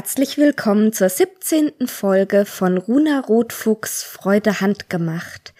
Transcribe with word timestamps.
herzlich 0.00 0.38
willkommen 0.38 0.94
zur 0.94 1.10
17. 1.10 1.86
Folge 1.86 2.46
von 2.46 2.78
Runa 2.78 3.20
Rotfuchs 3.20 4.02
Freude 4.02 4.62
handgemacht. 4.62 5.52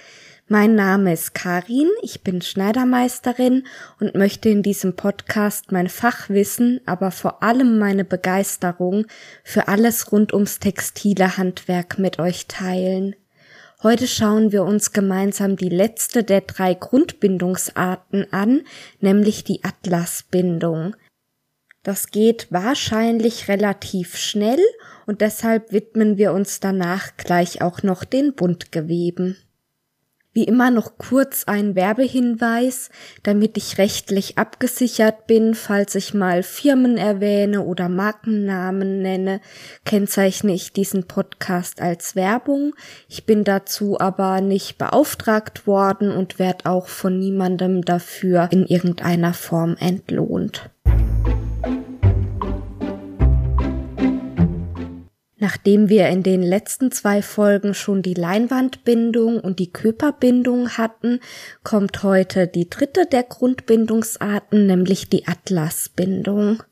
Mein 0.48 0.74
Name 0.74 1.12
ist 1.12 1.34
Karin, 1.34 1.90
ich 2.00 2.22
bin 2.22 2.40
Schneidermeisterin 2.40 3.66
und 4.00 4.14
möchte 4.14 4.48
in 4.48 4.62
diesem 4.62 4.96
Podcast 4.96 5.72
mein 5.72 5.90
Fachwissen, 5.90 6.80
aber 6.86 7.10
vor 7.10 7.42
allem 7.42 7.78
meine 7.78 8.06
Begeisterung 8.06 9.04
für 9.44 9.68
alles 9.68 10.10
rund 10.10 10.32
ums 10.32 10.58
textile 10.58 11.36
Handwerk 11.36 11.98
mit 11.98 12.18
euch 12.18 12.46
teilen. 12.46 13.16
Heute 13.82 14.06
schauen 14.06 14.52
wir 14.52 14.64
uns 14.64 14.94
gemeinsam 14.94 15.56
die 15.56 15.68
letzte 15.68 16.24
der 16.24 16.40
drei 16.40 16.72
Grundbindungsarten 16.72 18.32
an, 18.32 18.62
nämlich 19.00 19.44
die 19.44 19.62
Atlasbindung. 19.64 20.96
Das 21.90 22.12
geht 22.12 22.46
wahrscheinlich 22.50 23.48
relativ 23.48 24.16
schnell 24.16 24.60
und 25.06 25.22
deshalb 25.22 25.72
widmen 25.72 26.18
wir 26.18 26.32
uns 26.32 26.60
danach 26.60 27.16
gleich 27.16 27.62
auch 27.62 27.82
noch 27.82 28.04
den 28.04 28.34
Buntgeweben. 28.34 29.36
Wie 30.32 30.44
immer 30.44 30.70
noch 30.70 30.98
kurz 30.98 31.48
ein 31.48 31.74
Werbehinweis, 31.74 32.90
damit 33.24 33.56
ich 33.56 33.78
rechtlich 33.78 34.38
abgesichert 34.38 35.26
bin, 35.26 35.56
falls 35.56 35.96
ich 35.96 36.14
mal 36.14 36.44
Firmen 36.44 36.96
erwähne 36.96 37.62
oder 37.62 37.88
Markennamen 37.88 39.02
nenne, 39.02 39.40
kennzeichne 39.84 40.52
ich 40.52 40.72
diesen 40.72 41.08
Podcast 41.08 41.82
als 41.82 42.14
Werbung. 42.14 42.72
Ich 43.08 43.26
bin 43.26 43.42
dazu 43.42 43.98
aber 43.98 44.40
nicht 44.40 44.78
beauftragt 44.78 45.66
worden 45.66 46.12
und 46.12 46.38
werde 46.38 46.66
auch 46.66 46.86
von 46.86 47.18
niemandem 47.18 47.84
dafür 47.84 48.46
in 48.52 48.64
irgendeiner 48.64 49.34
Form 49.34 49.74
entlohnt. 49.80 50.70
Nachdem 55.50 55.88
wir 55.88 56.08
in 56.10 56.22
den 56.22 56.44
letzten 56.44 56.92
zwei 56.92 57.22
Folgen 57.22 57.74
schon 57.74 58.02
die 58.02 58.14
Leinwandbindung 58.14 59.40
und 59.40 59.58
die 59.58 59.72
Körperbindung 59.72 60.78
hatten, 60.78 61.18
kommt 61.64 62.04
heute 62.04 62.46
die 62.46 62.70
dritte 62.70 63.04
der 63.04 63.24
Grundbindungsarten, 63.24 64.66
nämlich 64.66 65.08
die 65.08 65.26
Atlasbindung. 65.26 66.62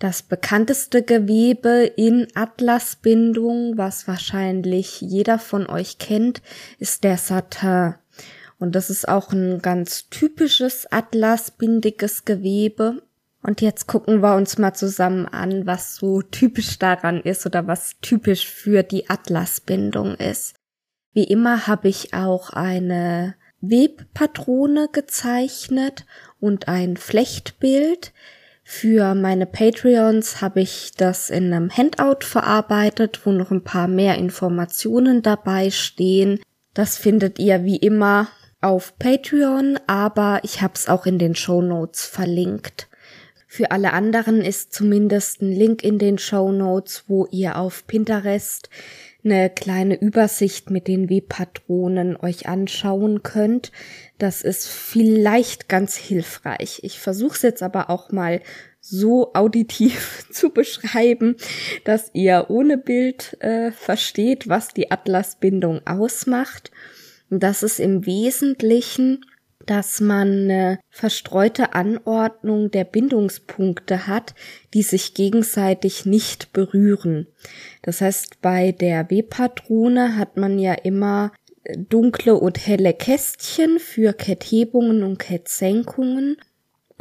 Das 0.00 0.24
bekannteste 0.24 1.04
Gewebe 1.04 1.84
in 1.84 2.26
Atlasbindung, 2.34 3.78
was 3.78 4.08
wahrscheinlich 4.08 5.00
jeder 5.00 5.38
von 5.38 5.68
euch 5.68 5.98
kennt, 5.98 6.42
ist 6.80 7.04
der 7.04 7.16
Satin. 7.16 7.94
Und 8.58 8.74
das 8.74 8.90
ist 8.90 9.06
auch 9.06 9.32
ein 9.32 9.62
ganz 9.62 10.08
typisches 10.10 10.90
atlasbindiges 10.90 12.24
Gewebe. 12.24 13.02
Und 13.46 13.60
jetzt 13.60 13.86
gucken 13.86 14.22
wir 14.22 14.36
uns 14.36 14.56
mal 14.56 14.72
zusammen 14.72 15.26
an, 15.26 15.66
was 15.66 15.96
so 15.96 16.22
typisch 16.22 16.78
daran 16.78 17.20
ist 17.20 17.44
oder 17.44 17.66
was 17.66 17.96
typisch 18.00 18.48
für 18.48 18.82
die 18.82 19.10
Atlasbindung 19.10 20.14
ist. 20.14 20.54
Wie 21.12 21.24
immer 21.24 21.66
habe 21.66 21.88
ich 21.88 22.14
auch 22.14 22.50
eine 22.50 23.34
Webpatrone 23.60 24.88
gezeichnet 24.90 26.06
und 26.40 26.68
ein 26.68 26.96
Flechtbild. 26.96 28.14
Für 28.62 29.14
meine 29.14 29.44
Patreons 29.44 30.40
habe 30.40 30.62
ich 30.62 30.92
das 30.96 31.28
in 31.28 31.52
einem 31.52 31.70
Handout 31.70 32.24
verarbeitet, 32.24 33.26
wo 33.26 33.30
noch 33.32 33.50
ein 33.50 33.62
paar 33.62 33.88
mehr 33.88 34.16
Informationen 34.16 35.20
dabei 35.20 35.70
stehen. 35.70 36.40
Das 36.72 36.96
findet 36.96 37.38
ihr 37.38 37.62
wie 37.64 37.76
immer 37.76 38.28
auf 38.62 38.98
Patreon, 38.98 39.78
aber 39.86 40.40
ich 40.44 40.62
habe 40.62 40.72
es 40.76 40.88
auch 40.88 41.04
in 41.04 41.18
den 41.18 41.34
Show 41.34 41.60
Notes 41.60 42.06
verlinkt. 42.06 42.88
Für 43.54 43.70
alle 43.70 43.92
anderen 43.92 44.40
ist 44.40 44.72
zumindest 44.72 45.40
ein 45.40 45.52
Link 45.52 45.84
in 45.84 46.00
den 46.00 46.18
Show 46.18 46.50
Notes, 46.50 47.04
wo 47.06 47.28
ihr 47.30 47.54
auf 47.54 47.86
Pinterest 47.86 48.68
eine 49.24 49.48
kleine 49.48 49.94
Übersicht 49.94 50.70
mit 50.70 50.88
den 50.88 51.08
W-Patronen 51.08 52.16
euch 52.16 52.48
anschauen 52.48 53.22
könnt. 53.22 53.70
Das 54.18 54.42
ist 54.42 54.66
vielleicht 54.66 55.68
ganz 55.68 55.94
hilfreich. 55.94 56.80
Ich 56.82 56.98
versuche 56.98 57.36
es 57.36 57.42
jetzt 57.42 57.62
aber 57.62 57.90
auch 57.90 58.10
mal 58.10 58.40
so 58.80 59.32
auditiv 59.34 60.26
zu 60.32 60.50
beschreiben, 60.50 61.36
dass 61.84 62.10
ihr 62.12 62.46
ohne 62.48 62.76
Bild 62.76 63.36
äh, 63.38 63.70
versteht, 63.70 64.48
was 64.48 64.74
die 64.74 64.90
Atlasbindung 64.90 65.80
ausmacht. 65.86 66.72
Und 67.30 67.44
das 67.44 67.62
ist 67.62 67.78
im 67.78 68.04
Wesentlichen 68.04 69.24
dass 69.66 70.00
man 70.00 70.28
eine 70.28 70.78
verstreute 70.90 71.74
Anordnung 71.74 72.70
der 72.70 72.84
Bindungspunkte 72.84 74.06
hat, 74.06 74.34
die 74.74 74.82
sich 74.82 75.14
gegenseitig 75.14 76.06
nicht 76.06 76.52
berühren. 76.52 77.26
Das 77.82 78.00
heißt, 78.00 78.40
bei 78.42 78.72
der 78.72 79.10
W-Patrone 79.10 80.16
hat 80.16 80.36
man 80.36 80.58
ja 80.58 80.74
immer 80.74 81.32
dunkle 81.76 82.34
und 82.34 82.66
helle 82.66 82.92
Kästchen 82.92 83.78
für 83.78 84.12
Ketthebungen 84.12 85.02
und 85.02 85.18
Kettsenkungen 85.18 86.36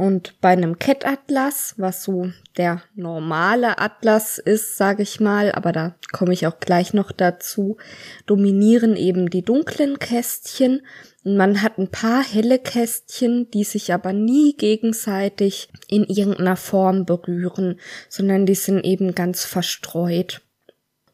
und 0.03 0.41
bei 0.41 0.49
einem 0.49 0.79
Kettatlas, 0.79 1.75
was 1.77 2.03
so 2.03 2.29
der 2.57 2.81
normale 2.93 3.79
Atlas 3.79 4.37
ist, 4.37 4.75
sage 4.75 5.01
ich 5.01 5.21
mal, 5.21 5.53
aber 5.53 5.71
da 5.71 5.95
komme 6.11 6.33
ich 6.33 6.45
auch 6.45 6.59
gleich 6.59 6.93
noch 6.93 7.13
dazu, 7.13 7.77
dominieren 8.25 8.97
eben 8.97 9.29
die 9.29 9.43
dunklen 9.43 9.99
Kästchen 9.99 10.81
und 11.23 11.37
man 11.37 11.61
hat 11.61 11.77
ein 11.77 11.87
paar 11.87 12.21
helle 12.21 12.59
Kästchen, 12.59 13.49
die 13.51 13.63
sich 13.63 13.93
aber 13.93 14.11
nie 14.11 14.57
gegenseitig 14.57 15.69
in 15.87 16.03
irgendeiner 16.03 16.57
Form 16.57 17.05
berühren, 17.05 17.79
sondern 18.09 18.45
die 18.45 18.55
sind 18.55 18.83
eben 18.83 19.15
ganz 19.15 19.45
verstreut. 19.45 20.41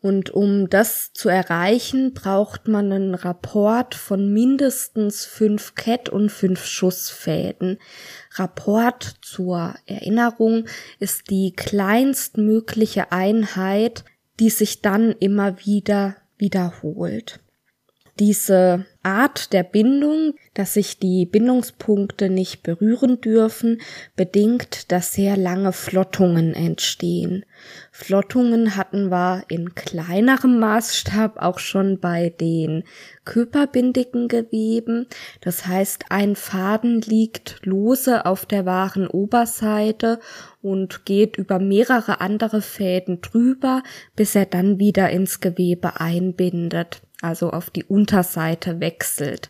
Und 0.02 0.30
um 0.30 0.70
das 0.70 1.12
zu 1.12 1.28
erreichen, 1.28 2.14
braucht 2.14 2.70
man 2.70 2.92
einen 2.92 3.16
Rapport 3.16 3.96
von 3.96 4.32
mindestens 4.32 5.26
fünf 5.26 5.76
Kett- 5.76 6.08
und 6.08 6.32
fünf 6.32 6.66
Schussfäden. 6.66 7.80
Rapport 8.36 9.18
zur 9.22 9.76
Erinnerung 9.86 10.66
ist 11.00 11.30
die 11.30 11.54
kleinstmögliche 11.54 13.12
Einheit, 13.12 14.06
die 14.40 14.50
sich 14.50 14.82
dann 14.82 15.12
immer 15.12 15.66
wieder 15.66 16.16
wiederholt. 16.38 17.42
Diese 18.20 18.86
Art 19.02 19.54
der 19.54 19.64
Bindung, 19.64 20.34
dass 20.54 20.74
sich 20.74 21.00
die 21.00 21.26
Bindungspunkte 21.26 22.30
nicht 22.30 22.64
berühren 22.64 23.22
dürfen, 23.22 23.80
bedingt, 24.18 24.92
dass 24.92 25.14
sehr 25.14 25.38
lange 25.38 25.72
Flottungen 25.72 26.54
entstehen. 26.54 27.46
Flottungen 27.94 28.76
hatten 28.76 29.10
wir 29.10 29.46
in 29.48 29.74
kleinerem 29.74 30.60
Maßstab 30.60 31.38
auch 31.38 31.60
schon 31.60 32.02
bei 32.02 32.30
den 32.30 32.84
körperbindigen 33.24 34.28
Geweben. 34.28 35.08
Das 35.40 35.66
heißt, 35.66 36.06
ein 36.10 36.36
Faden 36.36 37.00
liegt 37.00 37.62
lose 37.64 38.26
auf 38.26 38.46
der 38.46 38.66
wahren 38.66 39.08
Oberseite 39.08 40.20
und 40.62 41.06
geht 41.06 41.38
über 41.38 41.60
mehrere 41.60 42.20
andere 42.20 42.62
Fäden 42.62 43.22
drüber, 43.22 43.82
bis 44.18 44.36
er 44.36 44.46
dann 44.46 44.78
wieder 44.78 45.10
ins 45.10 45.40
Gewebe 45.40 46.02
einbindet 46.02 47.02
also 47.22 47.52
auf 47.52 47.70
die 47.70 47.84
Unterseite 47.84 48.80
wechselt. 48.80 49.50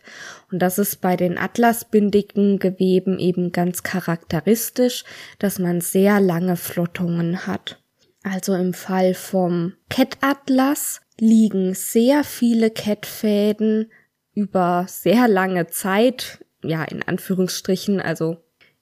Und 0.50 0.60
das 0.60 0.78
ist 0.78 1.00
bei 1.00 1.16
den 1.16 1.38
atlasbindigen 1.38 2.58
Geweben 2.58 3.18
eben 3.18 3.52
ganz 3.52 3.82
charakteristisch, 3.82 5.04
dass 5.38 5.58
man 5.58 5.80
sehr 5.80 6.20
lange 6.20 6.56
Flottungen 6.56 7.46
hat. 7.46 7.82
Also 8.22 8.54
im 8.54 8.74
Fall 8.74 9.14
vom 9.14 9.74
Kettatlas 9.88 11.00
liegen 11.18 11.74
sehr 11.74 12.24
viele 12.24 12.70
Kettfäden 12.70 13.90
über 14.34 14.86
sehr 14.88 15.28
lange 15.28 15.68
Zeit, 15.68 16.44
ja, 16.62 16.84
in 16.84 17.02
Anführungsstrichen, 17.02 18.00
also 18.00 18.38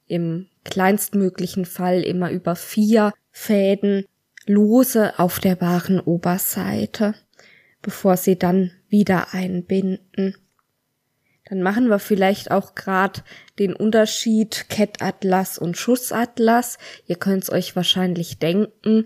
im 0.07 0.49
kleinstmöglichen 0.65 1.65
Fall 1.65 2.03
immer 2.03 2.31
über 2.31 2.57
vier 2.57 3.13
Fäden 3.31 4.05
lose 4.47 5.19
auf 5.19 5.39
der 5.41 5.61
wahren 5.61 6.01
Oberseite 6.01 7.15
bevor 7.83 8.17
sie 8.17 8.39
dann 8.39 8.71
wieder 8.89 9.35
einbinden. 9.35 10.35
Dann 11.49 11.63
machen 11.63 11.89
wir 11.89 11.99
vielleicht 11.99 12.51
auch 12.51 12.75
gerade 12.75 13.23
den 13.59 13.75
Unterschied 13.75 14.69
Kettatlas 14.69 15.59
und 15.59 15.77
Schussatlas. 15.77 16.79
Ihr 17.07 17.17
könnt 17.17 17.45
es 17.45 17.51
euch 17.51 17.75
wahrscheinlich 17.75 18.39
denken. 18.39 19.05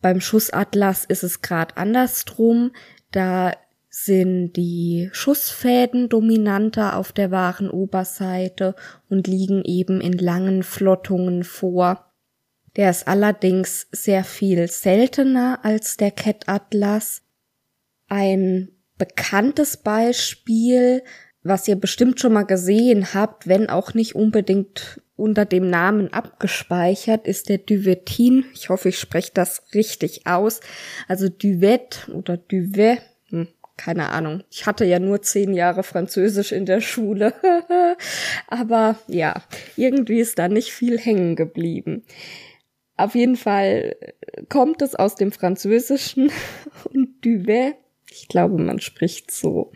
Beim 0.00 0.20
Schussatlas 0.20 1.04
ist 1.04 1.24
es 1.24 1.42
gerade 1.42 1.76
andersrum. 1.76 2.72
Da 3.10 3.52
sind 3.88 4.54
die 4.54 5.08
Schussfäden 5.12 6.08
dominanter 6.08 6.96
auf 6.96 7.12
der 7.12 7.30
wahren 7.30 7.70
Oberseite 7.70 8.74
und 9.08 9.26
liegen 9.26 9.64
eben 9.64 10.00
in 10.00 10.14
langen 10.14 10.62
Flottungen 10.62 11.42
vor. 11.42 12.12
Der 12.76 12.90
ist 12.90 13.06
allerdings 13.06 13.86
sehr 13.92 14.24
viel 14.24 14.68
seltener 14.68 15.60
als 15.62 15.96
der 15.96 16.10
Kettatlas 16.10 17.22
ein 18.08 18.68
bekanntes 18.98 19.76
Beispiel, 19.76 21.02
was 21.42 21.68
ihr 21.68 21.76
bestimmt 21.76 22.20
schon 22.20 22.32
mal 22.32 22.44
gesehen 22.44 23.14
habt, 23.14 23.46
wenn 23.46 23.68
auch 23.68 23.94
nicht 23.94 24.14
unbedingt 24.14 25.00
unter 25.16 25.44
dem 25.44 25.70
Namen 25.70 26.12
abgespeichert, 26.12 27.26
ist 27.26 27.48
der 27.48 27.58
Duvetin. 27.58 28.46
Ich 28.54 28.68
hoffe, 28.68 28.88
ich 28.88 28.98
spreche 28.98 29.30
das 29.34 29.62
richtig 29.74 30.26
aus. 30.26 30.60
Also 31.06 31.28
Duvet 31.28 32.08
oder 32.12 32.36
Duvet. 32.36 33.00
Hm, 33.28 33.48
keine 33.76 34.10
Ahnung. 34.10 34.42
Ich 34.50 34.66
hatte 34.66 34.84
ja 34.84 34.98
nur 34.98 35.22
zehn 35.22 35.54
Jahre 35.54 35.82
Französisch 35.82 36.50
in 36.50 36.66
der 36.66 36.80
Schule. 36.80 37.32
Aber 38.48 38.96
ja, 39.06 39.42
irgendwie 39.76 40.18
ist 40.18 40.38
da 40.38 40.48
nicht 40.48 40.72
viel 40.72 40.98
hängen 40.98 41.36
geblieben. 41.36 42.04
Auf 42.96 43.14
jeden 43.14 43.36
Fall 43.36 43.96
kommt 44.48 44.82
es 44.82 44.94
aus 44.94 45.14
dem 45.14 45.30
Französischen 45.30 46.30
und 46.92 47.24
Duvet 47.24 47.76
ich 48.14 48.28
glaube, 48.28 48.58
man 48.58 48.80
spricht 48.80 49.30
so, 49.30 49.72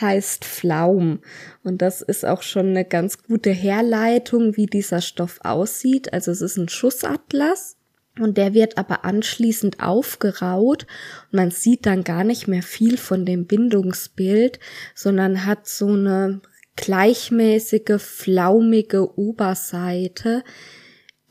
heißt 0.00 0.44
Flaum. 0.44 1.20
Und 1.62 1.82
das 1.82 2.02
ist 2.02 2.24
auch 2.24 2.42
schon 2.42 2.68
eine 2.68 2.84
ganz 2.84 3.22
gute 3.22 3.50
Herleitung, 3.50 4.56
wie 4.56 4.66
dieser 4.66 5.00
Stoff 5.00 5.40
aussieht. 5.42 6.12
Also 6.12 6.30
es 6.30 6.40
ist 6.40 6.56
ein 6.56 6.68
Schussatlas. 6.68 7.76
Und 8.18 8.36
der 8.36 8.54
wird 8.54 8.76
aber 8.76 9.04
anschließend 9.04 9.80
aufgeraut 9.80 10.86
und 11.30 11.36
man 11.36 11.50
sieht 11.52 11.86
dann 11.86 12.02
gar 12.02 12.24
nicht 12.24 12.48
mehr 12.48 12.62
viel 12.62 12.98
von 12.98 13.24
dem 13.24 13.46
Bindungsbild, 13.46 14.58
sondern 14.94 15.46
hat 15.46 15.66
so 15.68 15.86
eine 15.86 16.42
gleichmäßige, 16.76 17.98
flaumige 17.98 19.16
Oberseite, 19.16 20.42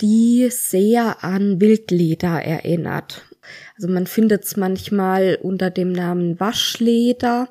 die 0.01 0.47
sehr 0.50 1.23
an 1.23 1.59
Wildleder 1.59 2.41
erinnert. 2.41 3.29
Also 3.75 3.88
man 3.88 4.07
findet 4.07 4.46
es 4.46 4.57
manchmal 4.57 5.38
unter 5.42 5.69
dem 5.69 5.92
Namen 5.92 6.40
Waschleder. 6.40 7.50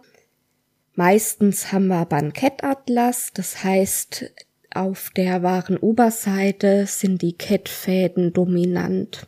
Meistens 0.95 1.73
haben 1.73 1.87
wir 1.89 2.05
Bankettatlas, 2.07 3.33
das 3.33 3.63
heißt, 3.63 4.33
auf 4.75 5.11
der 5.17 5.43
wahren 5.43 5.77
Oberseite 5.77 6.87
sind 6.87 7.23
die 7.23 7.37
Kettfäden 7.37 8.33
dominant. 8.33 9.27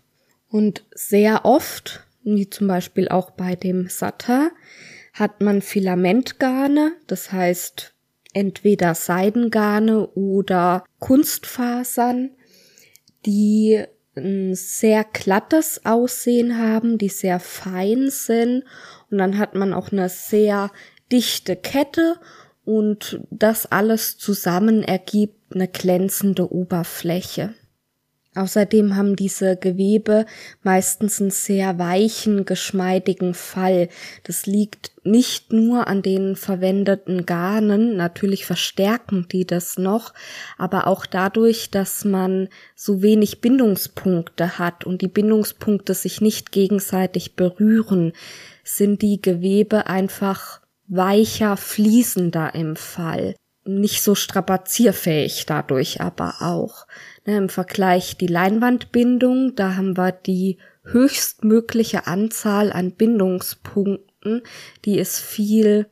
Und 0.49 0.85
sehr 0.95 1.45
oft, 1.45 2.05
wie 2.25 2.51
zum 2.51 2.67
Beispiel 2.67 3.09
auch 3.09 3.31
bei 3.31 3.57
dem 3.57 3.89
Satin, 3.89 4.51
hat 5.13 5.41
man 5.41 5.63
Filamentgarne, 5.63 6.93
das 7.07 7.33
heißt 7.33 7.95
entweder 8.33 8.95
Seidengarne 8.95 10.07
oder 10.09 10.85
Kunstfasern, 10.99 12.31
die 13.27 13.85
ein 14.17 14.55
sehr 14.55 15.05
glattes 15.05 15.85
Aussehen 15.85 16.59
haben, 16.59 16.99
die 16.99 17.09
sehr 17.09 17.41
fein 17.41 18.11
sind 18.11 18.65
und 19.11 19.19
dann 19.19 19.39
hat 19.39 19.55
man 19.55 19.73
auch 19.73 19.93
eine 19.93 20.09
sehr 20.09 20.71
dichte 21.13 21.57
Kette 21.57 22.17
und 22.65 23.21
das 23.31 23.67
alles 23.67 24.19
zusammen 24.19 24.83
ergibt 24.83 25.55
eine 25.55 25.69
glänzende 25.69 26.53
Oberfläche. 26.53 27.55
Außerdem 28.37 28.95
haben 28.95 29.17
diese 29.17 29.57
Gewebe 29.57 30.25
meistens 30.63 31.21
einen 31.21 31.33
sehr 31.33 31.81
weichen, 31.81 32.45
geschmeidigen 32.45 33.35
Fall. 33.35 33.89
Das 34.23 34.47
liegt 34.47 34.93
nicht 35.03 35.53
nur 35.53 35.89
an 35.89 36.03
den 36.03 36.37
verwendeten 36.37 37.27
Garnen, 37.27 37.97
natürlich 37.97 38.47
verstärken 38.47 39.27
die 39.33 39.47
das 39.47 39.79
noch, 39.79 40.15
aber 40.59 40.87
auch 40.87 41.07
dadurch, 41.07 41.73
dass 41.73 42.05
man 42.05 42.49
so 42.77 43.03
wenig 43.03 43.41
Bindungspunkte 43.41 44.59
hat 44.61 44.85
und 44.85 45.03
die 45.03 45.09
Bindungspunkte 45.09 45.95
sich 45.95 46.21
nicht 46.21 46.53
gegenseitig 46.53 47.35
berühren, 47.35 48.13
sind 48.63 49.03
die 49.03 49.21
Gewebe 49.21 49.89
einfach 49.89 50.61
weicher, 50.87 51.57
fließender 51.57 52.55
im 52.55 52.77
Fall. 52.77 53.35
Nicht 53.65 54.03
so 54.03 54.15
strapazierfähig 54.15 55.47
dadurch 55.47 56.01
aber 56.01 56.37
auch. 56.41 56.87
Ne, 57.27 57.37
Im 57.37 57.49
Vergleich 57.49 58.17
die 58.17 58.27
Leinwandbindung, 58.27 59.55
da 59.55 59.77
haben 59.77 59.97
wir 59.97 60.13
die 60.13 60.59
höchstmögliche 60.85 62.07
Anzahl 62.07 62.73
an 62.73 62.93
Bindungspunkten, 62.93 64.43
die 64.85 64.99
ist 64.99 65.19
viel 65.19 65.87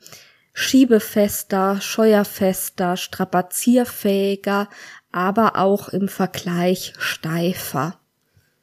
schiebefester, 0.55 1.81
scheuerfester, 1.81 2.97
strapazierfähiger, 2.97 4.69
aber 5.13 5.57
auch 5.57 5.89
im 5.91 6.09
Vergleich 6.09 6.95
steifer. 6.99 8.01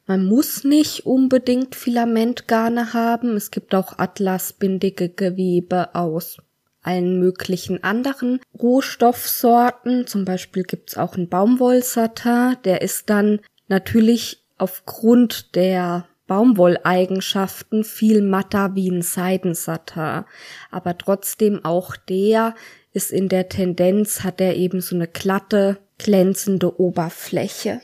Man 0.06 0.24
muss 0.24 0.62
nicht 0.62 1.06
unbedingt 1.06 1.74
Filamentgarne 1.74 2.92
haben. 2.92 3.34
Es 3.34 3.50
gibt 3.50 3.74
auch 3.74 3.98
atlasbindige 3.98 5.08
Gewebe 5.08 5.94
aus 5.94 6.38
allen 6.86 7.18
möglichen 7.18 7.82
anderen 7.84 8.40
Rohstoffsorten. 8.58 10.06
Zum 10.06 10.24
Beispiel 10.24 10.62
gibt's 10.62 10.96
auch 10.96 11.16
einen 11.16 11.28
Baumwollsatin, 11.28 12.56
der 12.64 12.82
ist 12.82 13.10
dann 13.10 13.40
natürlich 13.68 14.44
aufgrund 14.58 15.54
der 15.54 16.06
Baumwolleigenschaften 16.26 17.84
viel 17.84 18.22
matter 18.22 18.74
wie 18.74 18.90
ein 18.90 19.02
Seidensatin. 19.02 20.24
Aber 20.70 20.98
trotzdem 20.98 21.64
auch 21.64 21.96
der 21.96 22.54
ist 22.92 23.12
in 23.12 23.28
der 23.28 23.48
Tendenz, 23.48 24.24
hat 24.24 24.40
er 24.40 24.56
eben 24.56 24.80
so 24.80 24.96
eine 24.96 25.06
glatte, 25.06 25.78
glänzende 25.98 26.80
Oberfläche 26.80 27.80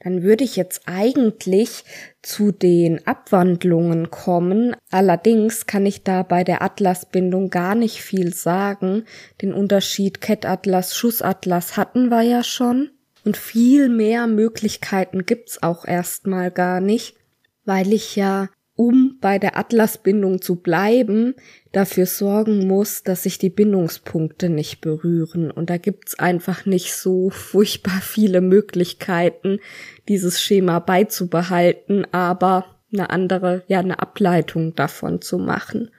dann 0.00 0.22
würde 0.22 0.44
ich 0.44 0.56
jetzt 0.56 0.82
eigentlich 0.86 1.84
zu 2.22 2.52
den 2.52 3.06
Abwandlungen 3.06 4.10
kommen. 4.10 4.76
Allerdings 4.90 5.66
kann 5.66 5.86
ich 5.86 6.04
da 6.04 6.22
bei 6.22 6.44
der 6.44 6.62
Atlasbindung 6.62 7.50
gar 7.50 7.74
nicht 7.74 8.02
viel 8.02 8.32
sagen. 8.32 9.04
Den 9.42 9.52
Unterschied 9.52 10.20
Kettatlas, 10.20 10.96
Schussatlas 10.96 11.76
hatten 11.76 12.08
wir 12.08 12.22
ja 12.22 12.44
schon. 12.44 12.90
Und 13.24 13.36
viel 13.36 13.88
mehr 13.88 14.26
Möglichkeiten 14.26 15.26
gibt's 15.26 15.62
auch 15.62 15.84
erstmal 15.84 16.50
gar 16.50 16.80
nicht, 16.80 17.16
weil 17.64 17.92
ich 17.92 18.16
ja 18.16 18.48
um 18.78 19.18
bei 19.20 19.40
der 19.40 19.58
Atlasbindung 19.58 20.40
zu 20.40 20.54
bleiben, 20.54 21.34
dafür 21.72 22.06
sorgen 22.06 22.68
muss, 22.68 23.02
dass 23.02 23.24
sich 23.24 23.36
die 23.36 23.50
Bindungspunkte 23.50 24.48
nicht 24.48 24.80
berühren. 24.80 25.50
Und 25.50 25.68
da 25.68 25.78
gibt's 25.78 26.16
einfach 26.16 26.64
nicht 26.64 26.94
so 26.94 27.28
furchtbar 27.28 28.00
viele 28.00 28.40
Möglichkeiten, 28.40 29.58
dieses 30.06 30.40
Schema 30.40 30.78
beizubehalten, 30.78 32.06
aber 32.12 32.76
eine 32.92 33.10
andere, 33.10 33.64
ja, 33.66 33.80
eine 33.80 33.98
Ableitung 33.98 34.76
davon 34.76 35.20
zu 35.20 35.38
machen. 35.38 35.90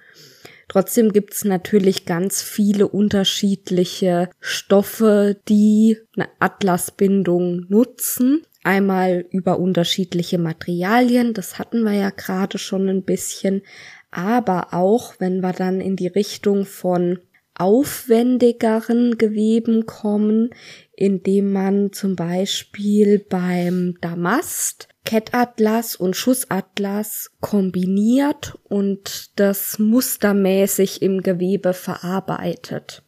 Trotzdem 0.70 1.12
gibt's 1.12 1.44
natürlich 1.44 2.06
ganz 2.06 2.42
viele 2.42 2.88
unterschiedliche 2.88 4.30
Stoffe, 4.40 5.36
die 5.50 5.98
eine 6.16 6.30
Atlasbindung 6.40 7.66
nutzen. 7.68 8.46
Einmal 8.70 9.26
über 9.32 9.58
unterschiedliche 9.58 10.38
Materialien, 10.38 11.34
das 11.34 11.58
hatten 11.58 11.82
wir 11.82 11.94
ja 11.94 12.12
gerade 12.12 12.60
schon 12.60 12.88
ein 12.88 13.02
bisschen, 13.02 13.64
aber 14.12 14.76
auch 14.76 15.16
wenn 15.18 15.40
wir 15.40 15.54
dann 15.54 15.82
in 15.82 15.96
die 15.96 16.06
Richtung 16.06 16.68
von 16.68 17.18
aufwendigeren 17.56 19.18
Geweben 19.18 19.88
kommen, 19.88 20.52
indem 20.96 21.52
man 21.52 21.94
zum 21.94 22.16
Beispiel 22.16 23.18
beim 23.18 23.98
Damast 24.02 24.88
Kettatlas 25.04 25.96
und 25.96 26.16
Schussatlas 26.16 27.32
kombiniert 27.40 28.56
und 28.66 29.32
das 29.40 29.80
mustermäßig 29.80 31.02
im 31.02 31.24
Gewebe 31.24 31.74
verarbeitet. 31.74 33.02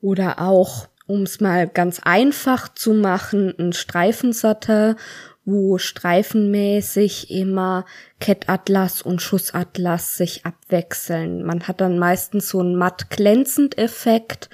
Oder 0.00 0.40
auch 0.40 0.88
um 1.06 1.22
es 1.22 1.40
mal 1.40 1.68
ganz 1.68 2.00
einfach 2.00 2.68
zu 2.68 2.94
machen, 2.94 3.54
ein 3.58 3.72
Streifensatte, 3.72 4.96
wo 5.44 5.78
streifenmäßig 5.78 7.30
immer 7.30 7.84
Kettatlas 8.20 9.02
und 9.02 9.20
Schussatlas 9.20 10.16
sich 10.16 10.46
abwechseln. 10.46 11.44
Man 11.44 11.66
hat 11.66 11.80
dann 11.80 11.98
meistens 11.98 12.48
so 12.48 12.60
einen 12.60 12.76
matt 12.76 13.10
glänzend 13.10 13.76
Effekt 13.76 14.50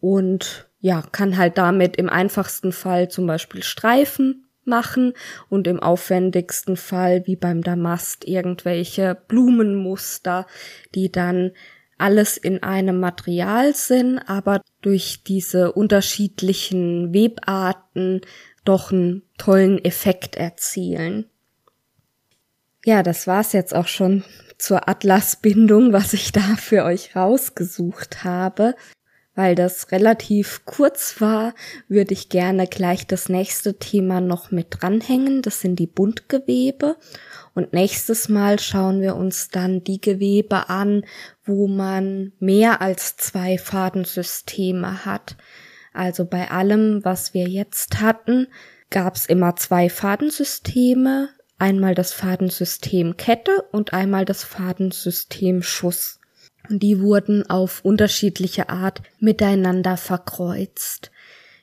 und 0.00 0.68
ja, 0.80 1.02
kann 1.12 1.36
halt 1.36 1.58
damit 1.58 1.96
im 1.96 2.08
einfachsten 2.08 2.72
Fall 2.72 3.10
zum 3.10 3.26
Beispiel 3.26 3.62
Streifen 3.62 4.46
machen 4.64 5.14
und 5.48 5.66
im 5.66 5.80
aufwendigsten 5.80 6.76
Fall 6.76 7.26
wie 7.26 7.36
beim 7.36 7.62
Damast 7.62 8.26
irgendwelche 8.26 9.16
Blumenmuster, 9.28 10.46
die 10.94 11.10
dann 11.10 11.52
alles 12.00 12.36
in 12.36 12.62
einem 12.62 13.00
Material 13.00 13.74
sind, 13.74 14.18
aber 14.18 14.60
durch 14.82 15.22
diese 15.24 15.72
unterschiedlichen 15.72 17.12
Webarten 17.12 18.20
doch 18.64 18.92
einen 18.92 19.22
tollen 19.38 19.84
Effekt 19.84 20.36
erzielen. 20.36 21.26
Ja, 22.84 23.02
das 23.02 23.26
war's 23.26 23.52
jetzt 23.52 23.74
auch 23.74 23.88
schon 23.88 24.24
zur 24.58 24.88
Atlasbindung, 24.88 25.92
was 25.92 26.12
ich 26.12 26.32
da 26.32 26.56
für 26.56 26.84
euch 26.84 27.16
rausgesucht 27.16 28.24
habe. 28.24 28.74
Weil 29.40 29.54
das 29.54 29.90
relativ 29.90 30.66
kurz 30.66 31.18
war, 31.22 31.54
würde 31.88 32.12
ich 32.12 32.28
gerne 32.28 32.66
gleich 32.66 33.06
das 33.06 33.30
nächste 33.30 33.78
Thema 33.78 34.20
noch 34.20 34.50
mit 34.50 34.66
dranhängen. 34.68 35.40
Das 35.40 35.62
sind 35.62 35.76
die 35.76 35.86
Buntgewebe. 35.86 36.96
Und 37.54 37.72
nächstes 37.72 38.28
Mal 38.28 38.58
schauen 38.58 39.00
wir 39.00 39.16
uns 39.16 39.48
dann 39.48 39.82
die 39.82 39.98
Gewebe 39.98 40.68
an, 40.68 41.06
wo 41.46 41.68
man 41.68 42.32
mehr 42.38 42.82
als 42.82 43.16
zwei 43.16 43.56
Fadensysteme 43.56 45.06
hat. 45.06 45.38
Also 45.94 46.26
bei 46.26 46.50
allem, 46.50 47.02
was 47.02 47.32
wir 47.32 47.48
jetzt 47.48 48.02
hatten, 48.02 48.46
gab 48.90 49.16
es 49.16 49.24
immer 49.24 49.56
zwei 49.56 49.88
Fadensysteme, 49.88 51.30
einmal 51.58 51.94
das 51.94 52.12
Fadensystem 52.12 53.16
Kette 53.16 53.64
und 53.72 53.94
einmal 53.94 54.26
das 54.26 54.44
Fadensystem 54.44 55.62
Schuss. 55.62 56.19
Und 56.68 56.82
die 56.82 57.00
wurden 57.00 57.48
auf 57.48 57.84
unterschiedliche 57.84 58.68
Art 58.68 59.02
miteinander 59.18 59.96
verkreuzt. 59.96 61.10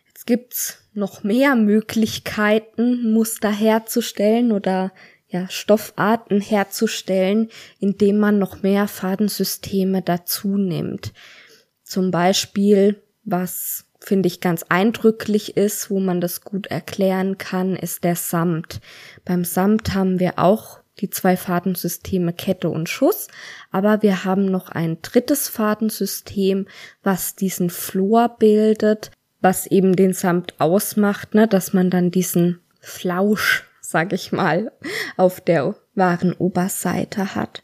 Jetzt 0.07 0.25
gibt's 0.25 0.77
noch 0.93 1.23
mehr 1.23 1.55
Möglichkeiten, 1.55 3.11
Muster 3.11 3.51
herzustellen 3.51 4.51
oder 4.51 4.91
ja, 5.29 5.47
Stoffarten 5.49 6.41
herzustellen, 6.41 7.49
indem 7.79 8.17
man 8.17 8.39
noch 8.39 8.63
mehr 8.63 8.87
Fadensysteme 8.87 10.01
dazu 10.01 10.57
nimmt. 10.57 11.13
Zum 11.83 12.11
Beispiel, 12.11 13.01
was 13.23 13.85
finde 13.99 14.27
ich 14.27 14.41
ganz 14.41 14.63
eindrücklich 14.69 15.57
ist, 15.57 15.89
wo 15.89 15.99
man 15.99 16.21
das 16.21 16.41
gut 16.41 16.67
erklären 16.67 17.37
kann, 17.37 17.75
ist 17.75 18.03
der 18.03 18.15
Samt. 18.15 18.79
Beim 19.25 19.43
Samt 19.43 19.93
haben 19.93 20.19
wir 20.19 20.39
auch 20.39 20.79
die 20.99 21.09
zwei 21.09 21.37
Fadensysteme 21.37 22.33
Kette 22.33 22.69
und 22.69 22.89
Schuss, 22.89 23.27
aber 23.71 24.01
wir 24.01 24.23
haben 24.23 24.45
noch 24.45 24.69
ein 24.69 24.97
drittes 25.01 25.47
Fadensystem, 25.49 26.67
was 27.03 27.35
diesen 27.35 27.69
Flor 27.69 28.37
bildet, 28.39 29.11
was 29.41 29.67
eben 29.67 29.95
den 29.95 30.13
Samt 30.13 30.55
ausmacht, 30.59 31.35
ne, 31.35 31.47
dass 31.47 31.73
man 31.73 31.89
dann 31.89 32.11
diesen 32.11 32.59
Flausch, 32.79 33.65
sag 33.81 34.13
ich 34.13 34.31
mal, 34.31 34.71
auf 35.15 35.41
der 35.41 35.75
wahren 35.95 36.33
Oberseite 36.33 37.35
hat. 37.35 37.63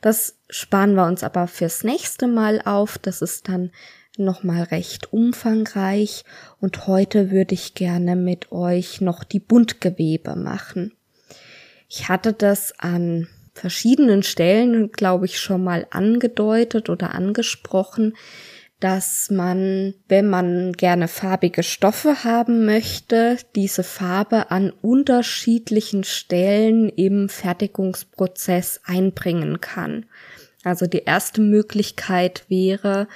Das 0.00 0.38
sparen 0.48 0.94
wir 0.94 1.06
uns 1.06 1.24
aber 1.24 1.48
fürs 1.48 1.82
nächste 1.82 2.28
Mal 2.28 2.62
auf. 2.64 2.98
Das 2.98 3.20
ist 3.20 3.48
dann 3.48 3.72
nochmal 4.16 4.64
recht 4.64 5.12
umfangreich 5.12 6.24
und 6.60 6.86
heute 6.86 7.30
würde 7.30 7.54
ich 7.54 7.74
gerne 7.74 8.16
mit 8.16 8.52
euch 8.52 9.00
noch 9.00 9.24
die 9.24 9.40
Buntgewebe 9.40 10.36
machen. 10.36 10.92
Ich 11.88 12.08
hatte 12.08 12.32
das 12.32 12.78
an 12.78 13.28
verschiedenen 13.54 14.22
Stellen, 14.22 14.92
glaube 14.92 15.26
ich, 15.26 15.40
schon 15.40 15.64
mal 15.64 15.86
angedeutet 15.90 16.88
oder 16.90 17.14
angesprochen, 17.14 18.14
dass 18.80 19.30
man, 19.30 19.94
wenn 20.06 20.28
man 20.28 20.72
gerne 20.72 21.08
farbige 21.08 21.64
Stoffe 21.64 22.22
haben 22.22 22.64
möchte, 22.64 23.36
diese 23.56 23.82
Farbe 23.82 24.52
an 24.52 24.70
unterschiedlichen 24.70 26.04
Stellen 26.04 26.88
im 26.88 27.28
Fertigungsprozess 27.28 28.80
einbringen 28.84 29.60
kann. 29.60 30.06
Also 30.62 30.86
die 30.86 31.02
erste 31.04 31.40
Möglichkeit 31.40 32.44
wäre, 32.48 33.08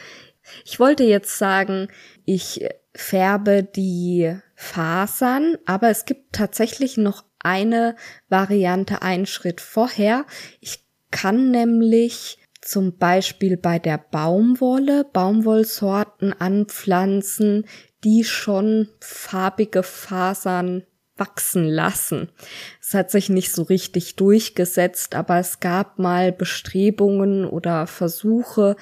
ich 0.65 0.81
wollte 0.81 1.05
jetzt 1.05 1.39
sagen, 1.39 1.89
ich 2.25 2.67
färbe 2.95 3.63
die 3.63 4.37
Fasern, 4.57 5.57
aber 5.65 5.91
es 5.91 6.05
gibt 6.05 6.33
tatsächlich 6.33 6.97
noch 6.97 7.25
eine 7.43 7.97
Variante, 8.29 9.03
einen 9.03 9.27
Schritt 9.27 9.61
vorher. 9.61 10.27
Ich 10.61 10.85
kann 11.11 11.51
nämlich 11.51 12.39
zum 12.61 12.97
Beispiel 12.97 13.57
bei 13.57 13.79
der 13.79 13.99
Baumwolle 13.99 15.05
Baumwollsorten 15.05 16.33
anpflanzen, 16.33 17.67
die 18.05 18.25
schon 18.25 18.89
farbige 19.01 19.83
Fasern 19.83 20.85
wachsen 21.17 21.69
lassen. 21.69 22.31
Es 22.81 22.95
hat 22.95 23.11
sich 23.11 23.29
nicht 23.29 23.53
so 23.53 23.63
richtig 23.63 24.17
durchgesetzt, 24.17 25.15
aber 25.15 25.39
es 25.39 25.61
gab 25.61 25.99
mal 25.99 26.33
Bestrebungen 26.33 27.45
oder 27.45 27.87
Versuche, 27.87 28.77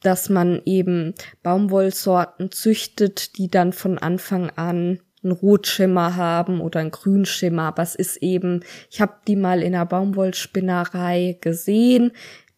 dass 0.00 0.28
man 0.28 0.62
eben 0.64 1.14
Baumwollsorten 1.42 2.50
züchtet, 2.50 3.36
die 3.38 3.48
dann 3.48 3.72
von 3.72 3.98
Anfang 3.98 4.50
an 4.50 5.00
einen 5.22 5.32
Rotschimmer 5.32 6.16
haben 6.16 6.60
oder 6.60 6.80
einen 6.80 6.90
Grünschimmer, 6.90 7.64
aber 7.64 7.82
es 7.82 7.94
ist 7.94 8.16
eben, 8.18 8.64
ich 8.90 9.00
habe 9.00 9.14
die 9.26 9.36
mal 9.36 9.62
in 9.62 9.72
der 9.72 9.86
Baumwollspinnerei 9.86 11.38
gesehen, 11.40 12.12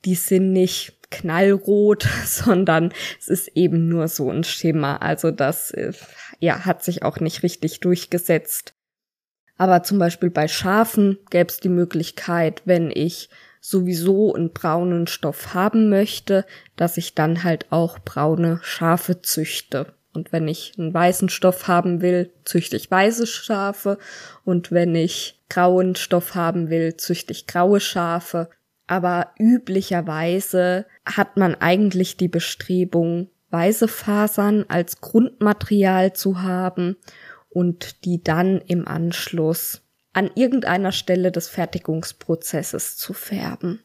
die 0.04 0.14
sind 0.14 0.52
nicht 0.52 0.96
knallrot, 1.10 2.06
sondern 2.26 2.92
es 3.18 3.28
ist 3.28 3.48
eben 3.54 3.88
nur 3.88 4.08
so 4.08 4.30
ein 4.30 4.44
Schimmer. 4.44 5.02
Also 5.02 5.30
das 5.30 5.70
äh, 5.70 5.92
ja, 6.40 6.64
hat 6.64 6.82
sich 6.82 7.02
auch 7.02 7.20
nicht 7.20 7.42
richtig 7.42 7.80
durchgesetzt. 7.80 8.74
Aber 9.56 9.82
zum 9.82 9.98
Beispiel 9.98 10.30
bei 10.30 10.48
Schafen 10.48 11.18
gäbe 11.30 11.48
es 11.48 11.60
die 11.60 11.68
Möglichkeit, 11.68 12.62
wenn 12.64 12.90
ich 12.90 13.28
sowieso 13.60 14.34
einen 14.34 14.52
braunen 14.52 15.06
Stoff 15.06 15.54
haben 15.54 15.88
möchte, 15.88 16.44
dass 16.76 16.96
ich 16.96 17.14
dann 17.14 17.44
halt 17.44 17.70
auch 17.70 17.98
braune 17.98 18.58
Schafe 18.62 19.22
züchte. 19.22 19.94
Und 20.14 20.32
wenn 20.32 20.48
ich 20.48 20.72
einen 20.78 20.94
weißen 20.94 21.28
Stoff 21.28 21.68
haben 21.68 22.00
will, 22.00 22.30
züchte 22.44 22.76
ich 22.76 22.90
weiße 22.90 23.26
Schafe. 23.26 23.98
Und 24.44 24.70
wenn 24.70 24.94
ich 24.94 25.40
grauen 25.48 25.96
Stoff 25.96 26.34
haben 26.34 26.70
will, 26.70 26.96
züchte 26.96 27.32
ich 27.32 27.46
graue 27.46 27.80
Schafe. 27.80 28.48
Aber 28.86 29.30
üblicherweise 29.38 30.86
hat 31.04 31.36
man 31.36 31.54
eigentlich 31.54 32.16
die 32.16 32.28
Bestrebung, 32.28 33.28
weiße 33.50 33.88
Fasern 33.88 34.64
als 34.68 35.00
Grundmaterial 35.00 36.12
zu 36.12 36.42
haben 36.42 36.96
und 37.50 38.04
die 38.04 38.22
dann 38.22 38.60
im 38.66 38.86
Anschluss 38.86 39.82
an 40.12 40.30
irgendeiner 40.34 40.92
Stelle 40.92 41.32
des 41.32 41.48
Fertigungsprozesses 41.48 42.96
zu 42.96 43.12
färben. 43.12 43.80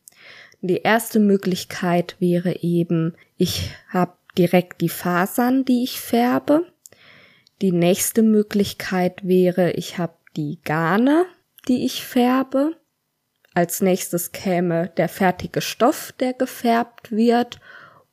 Die 0.61 0.81
erste 0.81 1.19
Möglichkeit 1.19 2.17
wäre 2.19 2.61
eben, 2.61 3.15
ich 3.37 3.71
habe 3.87 4.18
direkt 4.39 4.81
die 4.81 4.89
Fasern, 4.89 5.65
die 5.65 5.83
ich 5.83 5.99
färbe. 5.99 6.65
Die 7.61 7.73
nächste 7.73 8.23
Möglichkeit 8.23 9.27
wäre, 9.27 9.71
ich 9.71 9.97
habe 9.97 10.13
die 10.37 10.59
Garne, 10.63 11.25
die 11.67 11.85
ich 11.85 12.05
färbe. 12.05 12.77
Als 13.53 13.81
nächstes 13.81 14.31
käme 14.31 14.91
der 14.95 15.09
fertige 15.09 15.59
Stoff, 15.59 16.13
der 16.19 16.33
gefärbt 16.33 17.11
wird. 17.11 17.59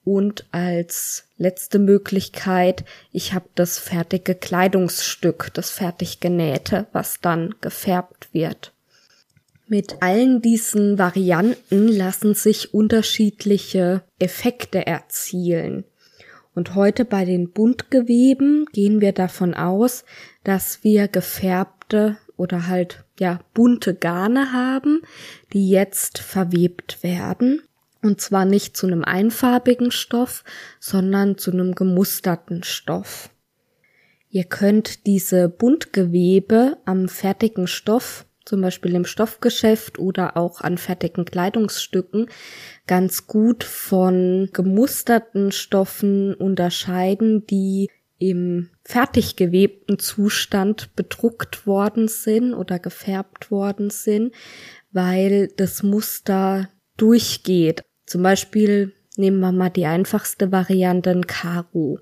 Und 0.04 0.46
als 0.50 1.28
letzte 1.36 1.78
Möglichkeit, 1.78 2.84
ich 3.12 3.32
habe 3.32 3.48
das 3.54 3.78
fertige 3.78 4.34
Kleidungsstück, 4.34 5.50
das 5.54 5.70
fertig 5.70 6.18
genähte, 6.18 6.86
was 6.92 7.20
dann 7.20 7.54
gefärbt 7.60 8.28
wird. 8.32 8.72
Mit 9.68 10.00
allen 10.00 10.42
diesen 10.42 10.98
Varianten 10.98 11.88
lassen 11.88 12.34
sich 12.34 12.72
unterschiedliche 12.72 14.02
Effekte 14.18 14.86
erzielen. 14.86 15.84
Und 16.56 16.74
heute 16.74 17.04
bei 17.04 17.26
den 17.26 17.50
Buntgeweben 17.52 18.64
gehen 18.72 19.02
wir 19.02 19.12
davon 19.12 19.52
aus, 19.54 20.06
dass 20.42 20.82
wir 20.82 21.06
gefärbte 21.06 22.16
oder 22.38 22.66
halt 22.66 23.04
ja 23.20 23.40
bunte 23.52 23.94
Garne 23.94 24.52
haben, 24.52 25.02
die 25.52 25.68
jetzt 25.68 26.18
verwebt 26.18 27.02
werden 27.02 27.60
und 28.02 28.20
zwar 28.20 28.44
nicht 28.44 28.76
zu 28.76 28.86
einem 28.86 29.04
einfarbigen 29.04 29.90
Stoff, 29.90 30.44
sondern 30.80 31.38
zu 31.38 31.50
einem 31.52 31.74
gemusterten 31.74 32.62
Stoff. 32.62 33.30
Ihr 34.30 34.44
könnt 34.44 35.06
diese 35.06 35.48
Buntgewebe 35.48 36.78
am 36.84 37.08
fertigen 37.08 37.66
Stoff, 37.66 38.25
zum 38.46 38.62
Beispiel 38.62 38.94
im 38.94 39.04
Stoffgeschäft 39.04 39.98
oder 39.98 40.36
auch 40.36 40.62
an 40.62 40.78
fertigen 40.78 41.26
Kleidungsstücken, 41.26 42.30
ganz 42.86 43.26
gut 43.26 43.64
von 43.64 44.48
gemusterten 44.52 45.52
Stoffen 45.52 46.32
unterscheiden, 46.32 47.46
die 47.46 47.90
im 48.18 48.70
fertig 48.82 49.36
gewebten 49.36 49.98
Zustand 49.98 50.94
bedruckt 50.96 51.66
worden 51.66 52.08
sind 52.08 52.54
oder 52.54 52.78
gefärbt 52.78 53.50
worden 53.50 53.90
sind, 53.90 54.34
weil 54.92 55.48
das 55.56 55.82
Muster 55.82 56.70
durchgeht. 56.96 57.82
Zum 58.06 58.22
Beispiel 58.22 58.94
nehmen 59.16 59.40
wir 59.40 59.52
mal 59.52 59.70
die 59.70 59.86
einfachste 59.86 60.52
Variante, 60.52 61.10
ein 61.10 61.26
Karo. 61.26 61.98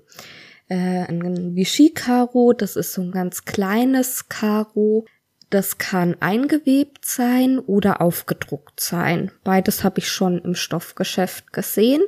Äh, 0.67 1.05
ein 1.07 1.55
Vichy-Karo, 1.55 2.53
das 2.53 2.75
ist 2.75 2.93
so 2.93 3.01
ein 3.01 3.11
ganz 3.11 3.45
kleines 3.45 4.29
Karo. 4.29 5.05
Das 5.49 5.77
kann 5.77 6.15
eingewebt 6.19 7.05
sein 7.05 7.59
oder 7.59 8.01
aufgedruckt 8.01 8.79
sein. 8.79 9.31
Beides 9.43 9.83
habe 9.83 9.99
ich 9.99 10.09
schon 10.09 10.39
im 10.39 10.55
Stoffgeschäft 10.55 11.53
gesehen. 11.53 12.01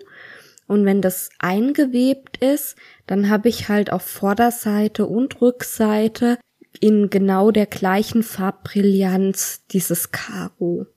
Und 0.68 0.86
wenn 0.86 1.02
das 1.02 1.30
eingewebt 1.40 2.38
ist, 2.38 2.76
dann 3.06 3.30
habe 3.30 3.48
ich 3.48 3.70
halt 3.70 3.92
auf 3.92 4.04
Vorderseite 4.04 5.06
und 5.06 5.42
Rückseite 5.42 6.38
in 6.80 7.10
genau 7.10 7.52
der 7.52 7.66
gleichen 7.66 8.22
Farbbrillanz 8.24 9.66
dieses 9.72 10.12
Karo. 10.12 10.88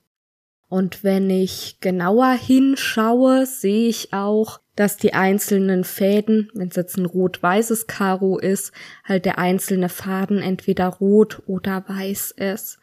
Und 0.71 1.03
wenn 1.03 1.29
ich 1.29 1.81
genauer 1.81 2.31
hinschaue, 2.31 3.45
sehe 3.45 3.89
ich 3.89 4.13
auch, 4.13 4.61
dass 4.77 4.95
die 4.95 5.13
einzelnen 5.13 5.83
Fäden, 5.83 6.49
wenn 6.53 6.69
es 6.69 6.77
jetzt 6.77 6.95
ein 6.95 7.05
rot-weißes 7.05 7.87
Karo 7.87 8.37
ist, 8.37 8.71
halt 9.03 9.25
der 9.25 9.37
einzelne 9.37 9.89
Faden 9.89 10.41
entweder 10.41 10.87
rot 10.87 11.41
oder 11.45 11.83
weiß 11.89 12.31
ist. 12.37 12.79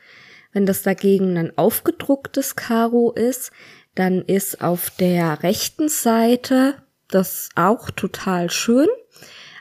Wenn 0.52 0.66
das 0.66 0.82
dagegen 0.82 1.38
ein 1.38 1.56
aufgedrucktes 1.56 2.56
Karo 2.56 3.10
ist, 3.12 3.52
dann 3.94 4.20
ist 4.20 4.60
auf 4.60 4.90
der 4.90 5.42
rechten 5.42 5.88
Seite 5.88 6.74
das 7.08 7.48
auch 7.54 7.90
total 7.90 8.50
schön, 8.50 8.88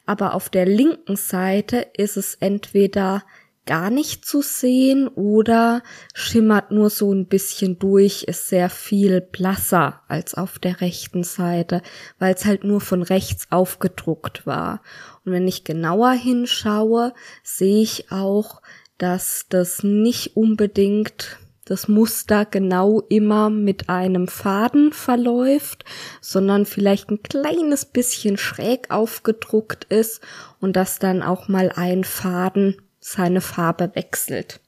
aber 0.06 0.34
auf 0.34 0.50
der 0.50 0.66
linken 0.66 1.16
Seite 1.16 1.88
ist 1.96 2.18
es 2.18 2.36
entweder 2.36 3.24
gar 3.68 3.92
nicht 3.92 4.26
zu 4.26 4.42
sehen 4.42 5.08
oder 5.08 5.84
schimmert 6.16 6.72
nur 6.72 6.90
so 6.90 7.14
ein 7.14 7.28
bisschen 7.28 7.78
durch, 7.78 8.24
ist 8.24 8.48
sehr 8.48 8.70
viel 8.72 9.22
blasser 9.22 10.02
als 10.08 10.34
auf 10.34 10.58
der 10.58 10.82
rechten 10.82 11.24
Seite, 11.24 11.84
weil 12.18 12.34
es 12.34 12.46
halt 12.46 12.64
nur 12.64 12.82
von 12.82 13.04
rechts 13.04 13.46
aufgedruckt 13.52 14.48
war. 14.48 14.82
Und 15.24 15.34
wenn 15.34 15.48
ich 15.48 15.64
genauer 15.64 16.14
hinschaue, 16.14 17.14
sehe 17.44 17.84
ich 17.84 18.12
auch, 18.12 18.64
dass 18.98 19.46
das 19.50 19.84
nicht 19.84 20.36
unbedingt 20.36 21.38
das 21.66 21.88
Muster 21.88 22.46
genau 22.46 23.02
immer 23.10 23.50
mit 23.50 23.90
einem 23.90 24.28
Faden 24.28 24.94
verläuft, 24.94 25.84
sondern 26.22 26.66
vielleicht 26.66 27.10
ein 27.10 27.22
kleines 27.22 27.86
bisschen 27.86 28.38
schräg 28.38 28.90
aufgedruckt 28.90 29.84
ist 29.86 30.22
und 30.60 30.76
dass 30.76 31.00
dann 31.00 31.22
auch 31.22 31.48
mal 31.50 31.72
ein 31.76 32.06
Faden 32.06 32.78
seine 33.08 33.42
Farbe 33.42 33.92
wechselt. 33.94 34.60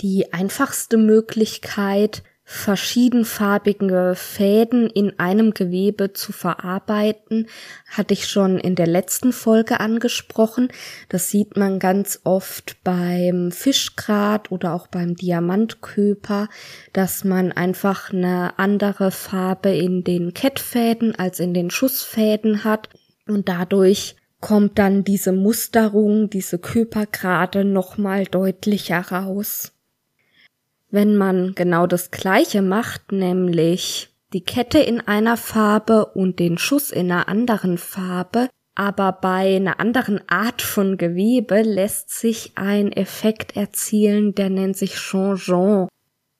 Die 0.00 0.32
einfachste 0.32 0.96
Möglichkeit, 0.96 2.22
verschiedenfarbige 2.44 4.14
Fäden 4.14 4.88
in 4.88 5.18
einem 5.18 5.52
Gewebe 5.52 6.12
zu 6.12 6.32
verarbeiten, 6.32 7.48
hatte 7.88 8.14
ich 8.14 8.28
schon 8.28 8.58
in 8.58 8.74
der 8.74 8.86
letzten 8.86 9.32
Folge 9.32 9.80
angesprochen. 9.80 10.68
Das 11.08 11.30
sieht 11.30 11.56
man 11.56 11.78
ganz 11.78 12.20
oft 12.24 12.76
beim 12.84 13.50
Fischgrat 13.50 14.52
oder 14.52 14.72
auch 14.74 14.86
beim 14.86 15.16
Diamantköper, 15.16 16.48
dass 16.92 17.24
man 17.24 17.52
einfach 17.52 18.12
eine 18.12 18.58
andere 18.58 19.10
Farbe 19.10 19.76
in 19.76 20.04
den 20.04 20.34
Kettfäden 20.34 21.14
als 21.16 21.40
in 21.40 21.52
den 21.52 21.70
Schussfäden 21.70 22.64
hat 22.64 22.88
und 23.26 23.48
dadurch 23.48 24.14
kommt 24.46 24.78
dann 24.78 25.02
diese 25.02 25.32
Musterung, 25.32 26.30
diese 26.30 26.60
Körpergrade 26.60 27.64
nochmal 27.64 28.26
deutlicher 28.26 29.00
raus. 29.00 29.72
Wenn 30.88 31.16
man 31.16 31.56
genau 31.56 31.88
das 31.88 32.12
gleiche 32.12 32.62
macht, 32.62 33.10
nämlich 33.10 34.14
die 34.32 34.44
Kette 34.44 34.78
in 34.78 35.00
einer 35.00 35.36
Farbe 35.36 36.06
und 36.14 36.38
den 36.38 36.58
Schuss 36.58 36.92
in 36.92 37.10
einer 37.10 37.26
anderen 37.26 37.76
Farbe, 37.76 38.48
aber 38.76 39.14
bei 39.14 39.56
einer 39.56 39.80
anderen 39.80 40.20
Art 40.28 40.62
von 40.62 40.96
Gewebe 40.96 41.62
lässt 41.62 42.10
sich 42.10 42.52
ein 42.54 42.92
Effekt 42.92 43.56
erzielen, 43.56 44.36
der 44.36 44.48
nennt 44.48 44.76
sich 44.76 44.94
Changeant. 44.94 45.88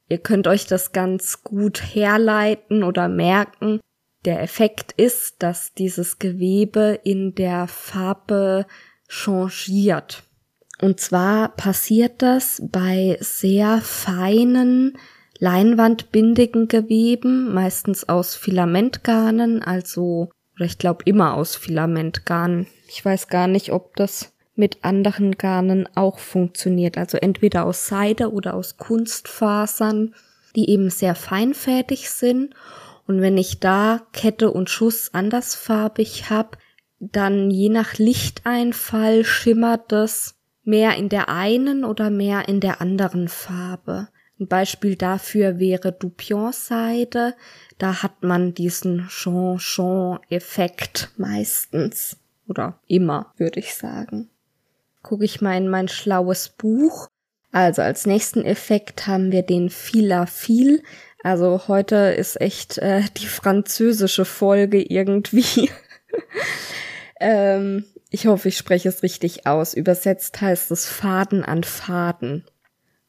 Ihr 0.08 0.18
könnt 0.18 0.46
euch 0.46 0.68
das 0.68 0.92
ganz 0.92 1.42
gut 1.42 1.82
herleiten 1.82 2.84
oder 2.84 3.08
merken, 3.08 3.80
der 4.26 4.42
Effekt 4.42 4.92
ist, 4.92 5.36
dass 5.42 5.72
dieses 5.74 6.18
Gewebe 6.18 7.00
in 7.04 7.34
der 7.34 7.68
Farbe 7.68 8.66
changiert. 9.08 10.24
Und 10.80 11.00
zwar 11.00 11.50
passiert 11.50 12.20
das 12.20 12.62
bei 12.70 13.16
sehr 13.20 13.80
feinen, 13.80 14.98
leinwandbindigen 15.38 16.68
Geweben, 16.68 17.54
meistens 17.54 18.08
aus 18.08 18.34
Filamentgarnen, 18.34 19.62
also, 19.62 20.30
oder 20.56 20.64
ich 20.64 20.78
glaube 20.78 21.02
immer 21.04 21.34
aus 21.34 21.56
Filamentgarnen. 21.56 22.66
Ich 22.88 23.04
weiß 23.04 23.28
gar 23.28 23.46
nicht, 23.46 23.72
ob 23.72 23.96
das 23.96 24.32
mit 24.54 24.84
anderen 24.84 25.32
Garnen 25.32 25.88
auch 25.94 26.18
funktioniert. 26.18 26.98
Also 26.98 27.18
entweder 27.18 27.64
aus 27.64 27.86
Seide 27.86 28.32
oder 28.32 28.54
aus 28.54 28.78
Kunstfasern, 28.78 30.14
die 30.56 30.70
eben 30.70 30.88
sehr 30.88 31.14
feinfädig 31.14 32.10
sind 32.10 32.54
und 33.06 33.20
wenn 33.20 33.36
ich 33.36 33.60
da 33.60 34.02
Kette 34.12 34.50
und 34.50 34.68
Schuss 34.68 35.14
andersfarbig 35.14 36.30
habe, 36.30 36.58
dann 36.98 37.50
je 37.50 37.68
nach 37.68 37.94
Lichteinfall 37.94 39.24
schimmert 39.24 39.92
das 39.92 40.34
mehr 40.64 40.96
in 40.96 41.08
der 41.08 41.28
einen 41.28 41.84
oder 41.84 42.10
mehr 42.10 42.48
in 42.48 42.60
der 42.60 42.80
anderen 42.80 43.28
Farbe. 43.28 44.08
Ein 44.38 44.48
Beispiel 44.48 44.96
dafür 44.96 45.58
wäre 45.58 45.92
Dupion-Seide. 45.92 47.34
Da 47.78 48.02
hat 48.02 48.22
man 48.22 48.52
diesen 48.52 49.08
Chanson-Effekt 49.08 51.10
meistens. 51.16 52.18
Oder 52.48 52.78
immer, 52.86 53.32
würde 53.38 53.60
ich 53.60 53.74
sagen. 53.74 54.28
Gucke 55.02 55.24
ich 55.24 55.40
mal 55.40 55.56
in 55.56 55.68
mein 55.68 55.88
schlaues 55.88 56.50
Buch. 56.50 57.08
Also 57.50 57.80
als 57.80 58.04
nächsten 58.04 58.44
Effekt 58.44 59.06
haben 59.06 59.32
wir 59.32 59.42
den 59.42 59.70
Filafil. 59.70 60.82
Also 61.26 61.62
heute 61.66 61.96
ist 61.96 62.40
echt 62.40 62.78
äh, 62.78 63.02
die 63.16 63.26
französische 63.26 64.24
Folge 64.24 64.80
irgendwie. 64.80 65.72
ähm, 67.20 67.84
ich 68.10 68.28
hoffe, 68.28 68.46
ich 68.46 68.56
spreche 68.56 68.88
es 68.88 69.02
richtig 69.02 69.44
aus. 69.44 69.74
Übersetzt 69.74 70.40
heißt 70.40 70.70
es 70.70 70.86
Faden 70.86 71.42
an 71.42 71.64
Faden. 71.64 72.44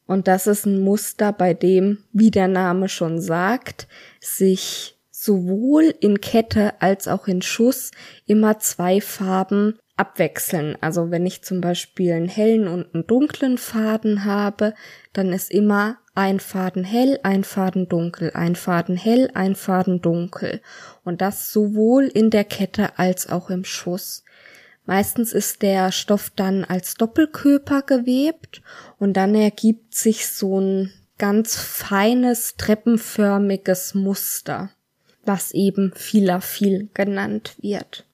Und 0.04 0.26
das 0.26 0.48
ist 0.48 0.66
ein 0.66 0.80
Muster, 0.80 1.32
bei 1.32 1.54
dem, 1.54 1.98
wie 2.12 2.32
der 2.32 2.48
Name 2.48 2.88
schon 2.88 3.20
sagt, 3.20 3.86
sich 4.20 4.98
sowohl 5.12 5.94
in 6.00 6.20
Kette 6.20 6.72
als 6.82 7.06
auch 7.06 7.28
in 7.28 7.40
Schuss 7.40 7.92
immer 8.26 8.58
zwei 8.58 9.00
Farben 9.00 9.78
abwechseln. 9.96 10.76
Also 10.80 11.12
wenn 11.12 11.24
ich 11.24 11.42
zum 11.42 11.60
Beispiel 11.60 12.14
einen 12.14 12.28
hellen 12.28 12.66
und 12.66 12.92
einen 12.92 13.06
dunklen 13.06 13.58
Faden 13.58 14.24
habe, 14.24 14.74
dann 15.12 15.32
ist 15.32 15.52
immer 15.52 15.98
ein 16.18 16.40
Faden 16.40 16.82
hell, 16.82 17.20
ein 17.22 17.44
Faden 17.44 17.88
dunkel, 17.88 18.32
ein 18.34 18.56
Faden 18.56 18.96
hell, 18.96 19.30
ein 19.34 19.54
Faden 19.54 20.02
dunkel. 20.02 20.60
Und 21.04 21.20
das 21.20 21.52
sowohl 21.52 22.06
in 22.06 22.30
der 22.30 22.42
Kette 22.42 22.98
als 22.98 23.28
auch 23.28 23.50
im 23.50 23.64
Schuss. 23.64 24.24
Meistens 24.84 25.32
ist 25.32 25.62
der 25.62 25.92
Stoff 25.92 26.32
dann 26.34 26.64
als 26.64 26.94
Doppelkörper 26.94 27.82
gewebt 27.82 28.62
und 28.98 29.16
dann 29.16 29.36
ergibt 29.36 29.94
sich 29.94 30.26
so 30.26 30.60
ein 30.60 30.92
ganz 31.18 31.54
feines, 31.54 32.56
treppenförmiges 32.56 33.94
Muster, 33.94 34.70
was 35.24 35.52
eben 35.52 35.92
Filafil 35.94 36.88
genannt 36.94 37.54
wird. 37.60 38.07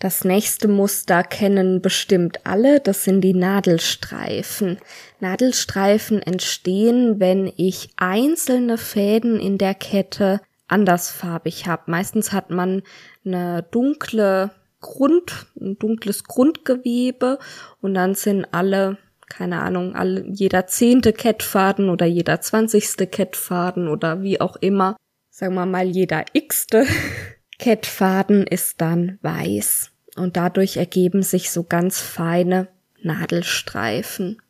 Das 0.00 0.24
nächste 0.24 0.66
Muster 0.66 1.22
kennen 1.22 1.82
bestimmt 1.82 2.46
alle, 2.46 2.80
das 2.80 3.04
sind 3.04 3.20
die 3.20 3.34
Nadelstreifen. 3.34 4.78
Nadelstreifen 5.20 6.22
entstehen, 6.22 7.20
wenn 7.20 7.52
ich 7.58 7.90
einzelne 7.96 8.78
Fäden 8.78 9.38
in 9.38 9.58
der 9.58 9.74
Kette 9.74 10.40
andersfarbig 10.68 11.66
habe. 11.66 11.90
Meistens 11.90 12.32
hat 12.32 12.48
man 12.48 12.80
eine 13.26 13.62
dunkle 13.70 14.52
Grund, 14.80 15.48
ein 15.60 15.78
dunkles 15.78 16.24
Grundgewebe 16.24 17.38
und 17.82 17.92
dann 17.92 18.14
sind 18.14 18.46
alle, 18.52 18.96
keine 19.28 19.60
Ahnung, 19.60 19.94
alle, 19.94 20.24
jeder 20.26 20.66
zehnte 20.66 21.12
Kettfaden 21.12 21.90
oder 21.90 22.06
jeder 22.06 22.40
zwanzigste 22.40 23.06
Kettfaden 23.06 23.86
oder 23.86 24.22
wie 24.22 24.40
auch 24.40 24.56
immer, 24.56 24.96
sagen 25.28 25.56
wir 25.56 25.66
mal 25.66 25.86
jeder 25.86 26.24
x-te 26.32 26.86
Kettfaden 27.60 28.46
ist 28.46 28.80
dann 28.80 29.18
weiß 29.20 29.90
und 30.16 30.38
dadurch 30.38 30.78
ergeben 30.78 31.22
sich 31.22 31.50
so 31.50 31.62
ganz 31.62 32.00
feine 32.00 32.68
Nadelstreifen. 33.02 34.40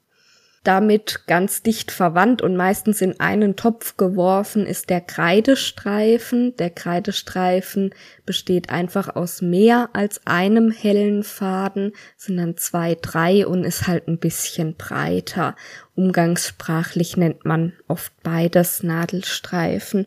Damit 0.62 1.26
ganz 1.26 1.64
dicht 1.64 1.90
verwandt 1.90 2.40
und 2.40 2.54
meistens 2.54 3.00
in 3.00 3.18
einen 3.18 3.56
Topf 3.56 3.96
geworfen 3.96 4.64
ist 4.64 4.90
der 4.90 5.00
Kreidestreifen. 5.00 6.54
Der 6.58 6.70
Kreidestreifen 6.70 7.92
besteht 8.26 8.70
einfach 8.70 9.16
aus 9.16 9.42
mehr 9.42 9.90
als 9.92 10.24
einem 10.28 10.70
hellen 10.70 11.24
Faden, 11.24 11.94
sind 12.16 12.36
dann 12.36 12.56
zwei, 12.58 12.94
drei 12.94 13.44
und 13.44 13.64
ist 13.64 13.88
halt 13.88 14.06
ein 14.06 14.18
bisschen 14.18 14.76
breiter. 14.76 15.56
Umgangssprachlich 15.96 17.16
nennt 17.16 17.44
man 17.44 17.72
oft 17.88 18.12
beides 18.22 18.84
Nadelstreifen. 18.84 20.06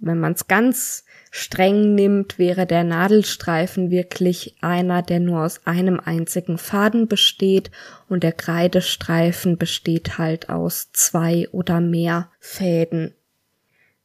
Wenn 0.00 0.18
man 0.18 0.32
es 0.32 0.48
ganz 0.48 1.04
streng 1.30 1.94
nimmt, 1.94 2.38
wäre 2.38 2.66
der 2.66 2.84
Nadelstreifen 2.84 3.90
wirklich 3.90 4.56
einer, 4.62 5.02
der 5.02 5.20
nur 5.20 5.44
aus 5.44 5.66
einem 5.66 6.00
einzigen 6.00 6.56
Faden 6.56 7.06
besteht 7.06 7.70
und 8.08 8.22
der 8.22 8.32
Kreidestreifen 8.32 9.58
besteht 9.58 10.16
halt 10.16 10.48
aus 10.48 10.90
zwei 10.92 11.48
oder 11.52 11.80
mehr 11.80 12.30
Fäden. 12.38 13.14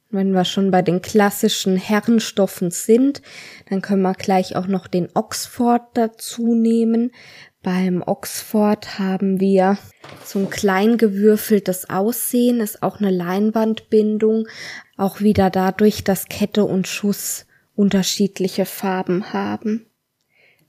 Wenn 0.09 0.31
wir 0.31 0.45
schon 0.45 0.69
bei 0.69 0.81
den 0.81 1.01
klassischen 1.01 1.77
Herrenstoffen 1.77 2.71
sind, 2.71 3.21
dann 3.69 3.81
können 3.81 4.03
wir 4.03 4.13
gleich 4.13 4.55
auch 4.55 4.67
noch 4.67 4.87
den 4.87 5.09
Oxford 5.13 5.81
dazu 5.93 6.55
nehmen. 6.55 7.11
Beim 7.63 8.03
Oxford 8.05 8.99
haben 8.99 9.39
wir 9.39 9.77
so 10.23 10.39
ein 10.39 10.49
klein 10.51 10.97
gewürfeltes 10.97 11.89
Aussehen, 11.89 12.59
ist 12.59 12.83
auch 12.83 12.99
eine 12.99 13.09
Leinwandbindung, 13.09 14.47
auch 14.97 15.19
wieder 15.19 15.49
dadurch, 15.49 16.03
dass 16.03 16.27
Kette 16.29 16.63
und 16.63 16.87
Schuss 16.87 17.45
unterschiedliche 17.75 18.65
Farben 18.65 19.33
haben. 19.33 19.85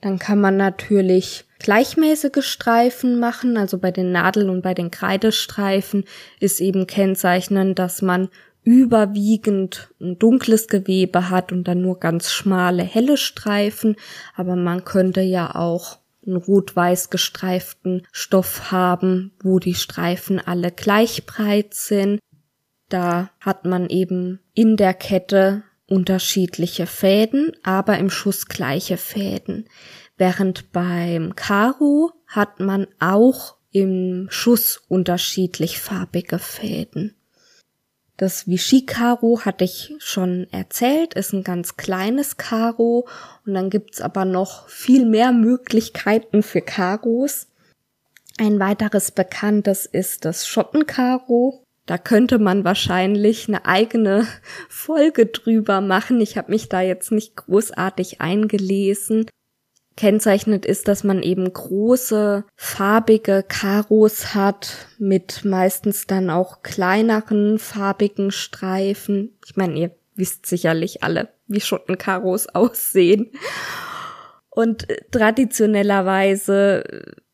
Dann 0.01 0.19
kann 0.19 0.41
man 0.41 0.57
natürlich 0.57 1.45
gleichmäßige 1.59 2.45
Streifen 2.45 3.19
machen, 3.19 3.57
also 3.57 3.79
bei 3.79 3.91
den 3.91 4.13
Nadel- 4.13 4.51
und 4.51 4.63
bei 4.63 4.75
den 4.75 4.91
Kreidestreifen 4.91 6.05
ist 6.41 6.61
eben 6.61 6.87
kennzeichnend, 6.87 7.79
dass 7.79 8.03
man 8.03 8.29
überwiegend 8.63 9.95
ein 10.01 10.19
dunkles 10.19 10.67
Gewebe 10.67 11.31
hat 11.31 11.53
und 11.53 11.65
dann 11.65 11.83
nur 11.83 12.01
ganz 12.01 12.33
schmale, 12.33 12.83
helle 12.83 13.17
Streifen, 13.17 13.97
aber 14.35 14.57
man 14.57 14.85
könnte 14.85 15.21
ja 15.21 15.55
auch 15.55 15.99
einen 16.27 16.37
rot-weiß 16.37 17.11
gestreiften 17.11 18.07
Stoff 18.11 18.73
haben, 18.73 19.33
wo 19.41 19.61
die 19.61 19.75
Streifen 19.75 20.41
alle 20.41 20.73
gleich 20.73 21.27
breit 21.27 21.75
sind. 21.75 22.19
Da 22.89 23.31
hat 23.41 23.65
man 23.65 23.89
eben 23.89 24.41
in 24.55 24.77
der 24.77 24.95
Kette 24.95 25.65
unterschiedliche 25.89 26.87
Fäden, 26.87 27.53
aber 27.63 27.99
im 27.99 28.11
Schuss 28.11 28.47
gleiche 28.47 28.97
Fäden. 28.97 29.69
Während 30.17 30.73
beim 30.73 31.37
Karo 31.37 32.13
hat 32.27 32.61
man 32.61 32.87
auch 32.99 33.57
im 33.71 34.29
Schuss 34.31 34.83
unterschiedlich 34.89 35.81
farbige 35.81 36.39
Fäden. 36.39 37.15
Das 38.17 38.47
Vichy-Karo 38.47 39.41
hatte 39.45 39.65
ich 39.65 39.95
schon 39.99 40.47
erzählt, 40.51 41.13
ist 41.13 41.35
ein 41.35 41.45
ganz 41.45 41.77
kleines 41.77 42.39
Karo 42.39 43.07
und 43.45 43.53
dann 43.53 43.69
gibt's 43.69 44.01
aber 44.01 44.25
noch 44.25 44.69
viel 44.69 45.05
mehr 45.05 45.33
Möglichkeiten 45.33 46.43
für 46.43 46.63
Karos. 46.63 47.49
Ein 48.39 48.59
weiteres 48.59 49.11
bekanntes 49.11 49.85
ist 49.85 50.25
das 50.25 50.47
Schottenkaro. 50.47 51.66
Da 51.87 51.99
könnte 51.99 52.39
man 52.41 52.65
wahrscheinlich 52.65 53.49
eine 53.49 53.65
eigene 53.65 54.27
Folge 54.69 55.27
drüber 55.27 55.81
machen. 55.81 56.21
Ich 56.21 56.37
habe 56.37 56.51
mich 56.51 56.69
da 56.69 56.81
jetzt 56.81 57.13
nicht 57.13 57.37
großartig 57.37 58.21
eingelesen. 58.21 59.27
Kennzeichnend 59.97 60.67
ist, 60.67 60.89
dass 60.89 61.05
man 61.05 61.23
eben 61.23 61.51
große 61.51 62.45
farbige 62.55 63.43
Karos 63.49 64.35
hat 64.35 64.89
mit 64.99 65.43
meistens 65.45 66.07
dann 66.07 66.29
auch 66.29 66.63
kleineren 66.63 67.59
farbigen 67.59 68.31
Streifen. 68.31 69.39
Ich 69.47 69.57
meine, 69.57 69.79
ihr 69.79 69.91
wisst 70.15 70.45
sicherlich 70.45 71.03
alle, 71.03 71.29
wie 71.47 71.61
Schottenkaros 71.61 72.49
aussehen. 72.55 73.31
Und 74.51 74.87
traditionellerweise, 75.13 76.85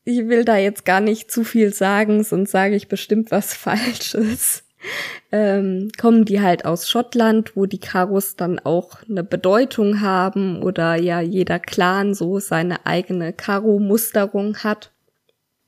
ich 0.05 0.29
will 0.29 0.45
da 0.45 0.57
jetzt 0.57 0.85
gar 0.85 1.01
nicht 1.01 1.31
zu 1.31 1.45
viel 1.45 1.73
sagen, 1.73 2.25
sonst 2.25 2.51
sage 2.51 2.75
ich 2.75 2.89
bestimmt 2.89 3.31
was 3.31 3.55
Falsches 3.55 4.65
ähm, 5.31 5.91
kommen 5.99 6.25
die 6.25 6.41
halt 6.41 6.65
aus 6.65 6.89
Schottland, 6.89 7.57
wo 7.57 7.67
die 7.67 7.79
Karos 7.79 8.37
dann 8.37 8.59
auch 8.59 8.99
eine 9.09 9.25
Bedeutung 9.25 10.01
haben 10.01 10.63
oder 10.63 10.97
ja 10.97 11.21
jeder 11.21 11.59
Clan 11.59 12.15
so 12.15 12.39
seine 12.39 12.87
eigene 12.87 13.33
Karo-Musterung 13.33 14.59
hat. 14.59 14.93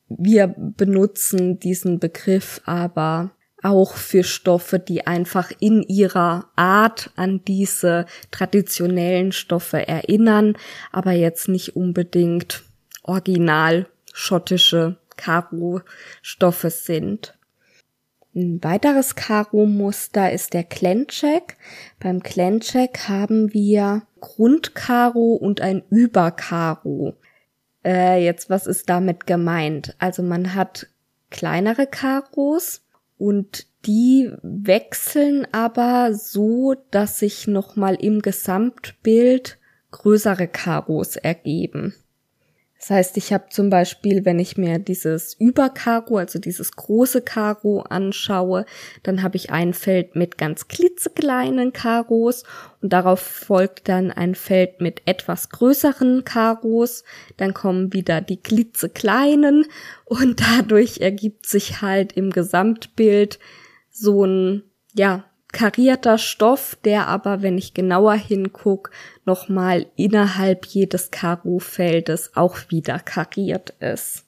Wir 0.09 0.55
benutzen 0.57 1.59
diesen 1.59 1.99
Begriff 1.99 2.61
aber 2.65 3.33
auch 3.63 3.95
für 3.95 4.25
Stoffe, 4.25 4.79
die 4.79 5.07
einfach 5.07 5.51
in 5.59 5.83
ihrer 5.83 6.51
Art 6.55 7.11
an 7.17 7.41
diese 7.47 8.05
traditionellen 8.31 9.33
Stoffe 9.33 9.89
erinnern, 9.89 10.57
aber 10.93 11.13
jetzt 11.13 11.49
nicht 11.49 11.75
unbedingt 11.75 12.63
original 13.03 13.87
schottische 14.15 14.97
Karo-Stoffe 15.17 16.71
sind. 16.71 17.37
Ein 18.35 18.63
weiteres 18.63 19.15
Karo-Muster 19.17 20.33
ist 20.33 20.55
der 20.55 20.65
Clencheck. 20.65 21.57
Beim 22.01 22.23
Clencheck 22.23 23.09
haben 23.09 23.53
wir 23.53 24.03
Grundkaro 24.21 25.35
und 25.35 25.61
ein 25.61 25.83
Überkaro. 25.91 27.15
Äh, 27.85 28.25
jetzt, 28.25 28.49
was 28.51 28.67
ist 28.67 28.89
damit 28.89 29.27
gemeint? 29.27 29.95
Also 29.99 30.23
man 30.23 30.55
hat 30.55 30.87
kleinere 31.31 31.87
Karos 31.87 32.83
und 33.19 33.67
die 33.85 34.33
wechseln 34.43 35.47
aber 35.53 36.15
so, 36.15 36.75
dass 36.91 37.19
sich 37.19 37.47
nochmal 37.47 37.97
im 37.97 38.23
Gesamtbild 38.23 39.59
größere 39.91 40.49
Karos 40.49 41.17
ergeben. 41.17 41.95
Das 42.85 42.91
heißt, 42.91 43.17
ich 43.17 43.33
habe 43.33 43.47
zum 43.49 43.71
Beispiel, 43.71 44.27
wenn 44.27 44.39
ich 44.39 44.59
mir 44.59 44.79
dieses 44.79 45.33
Überkaro, 45.33 46.19
also 46.19 46.39
dieses 46.39 46.73
große 46.73 47.23
Karo 47.23 47.81
anschaue, 47.81 48.67
dann 49.03 49.23
habe 49.23 49.37
ich 49.37 49.49
ein 49.49 49.73
Feld 49.73 50.17
mit 50.17 50.37
ganz 50.37 50.69
klitzekleinen 50.69 51.73
Karos 51.73 52.43
und 52.83 52.93
darauf 52.93 53.21
folgt 53.21 53.89
dann 53.89 54.11
ein 54.11 54.35
Feld 54.35 54.83
mit 54.83 55.01
etwas 55.07 55.49
größeren 55.49 56.25
Karos. 56.25 57.05
Dann 57.39 57.55
kommen 57.55 57.95
wieder 57.95 58.21
die 58.21 58.37
klitzekleinen 58.37 59.65
und 60.05 60.41
dadurch 60.59 61.01
ergibt 61.01 61.47
sich 61.47 61.81
halt 61.81 62.13
im 62.13 62.33
Gesamtbild 62.33 63.39
so 63.91 64.27
ein, 64.27 64.63
ja, 64.93 65.25
karierter 65.55 66.19
Stoff, 66.19 66.77
der 66.85 67.09
aber, 67.09 67.41
wenn 67.41 67.57
ich 67.57 67.73
genauer 67.73 68.15
hinguck, 68.15 68.91
nochmal 69.25 69.87
innerhalb 69.97 70.67
jedes 70.67 71.11
Karo-Feldes 71.11 72.33
auch 72.35 72.59
wieder 72.69 72.99
kariert 72.99 73.71
ist. 73.81 74.25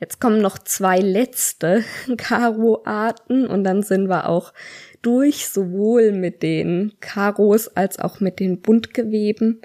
Jetzt 0.00 0.20
kommen 0.20 0.40
noch 0.40 0.58
zwei 0.58 0.98
letzte 0.98 1.84
Karo-Arten 2.16 3.46
und 3.46 3.64
dann 3.64 3.82
sind 3.82 4.08
wir 4.08 4.28
auch 4.28 4.54
durch, 5.02 5.48
sowohl 5.48 6.12
mit 6.12 6.42
den 6.42 6.94
Karos 7.00 7.68
als 7.68 7.98
auch 7.98 8.20
mit 8.20 8.40
den 8.40 8.62
Buntgeweben. 8.62 9.60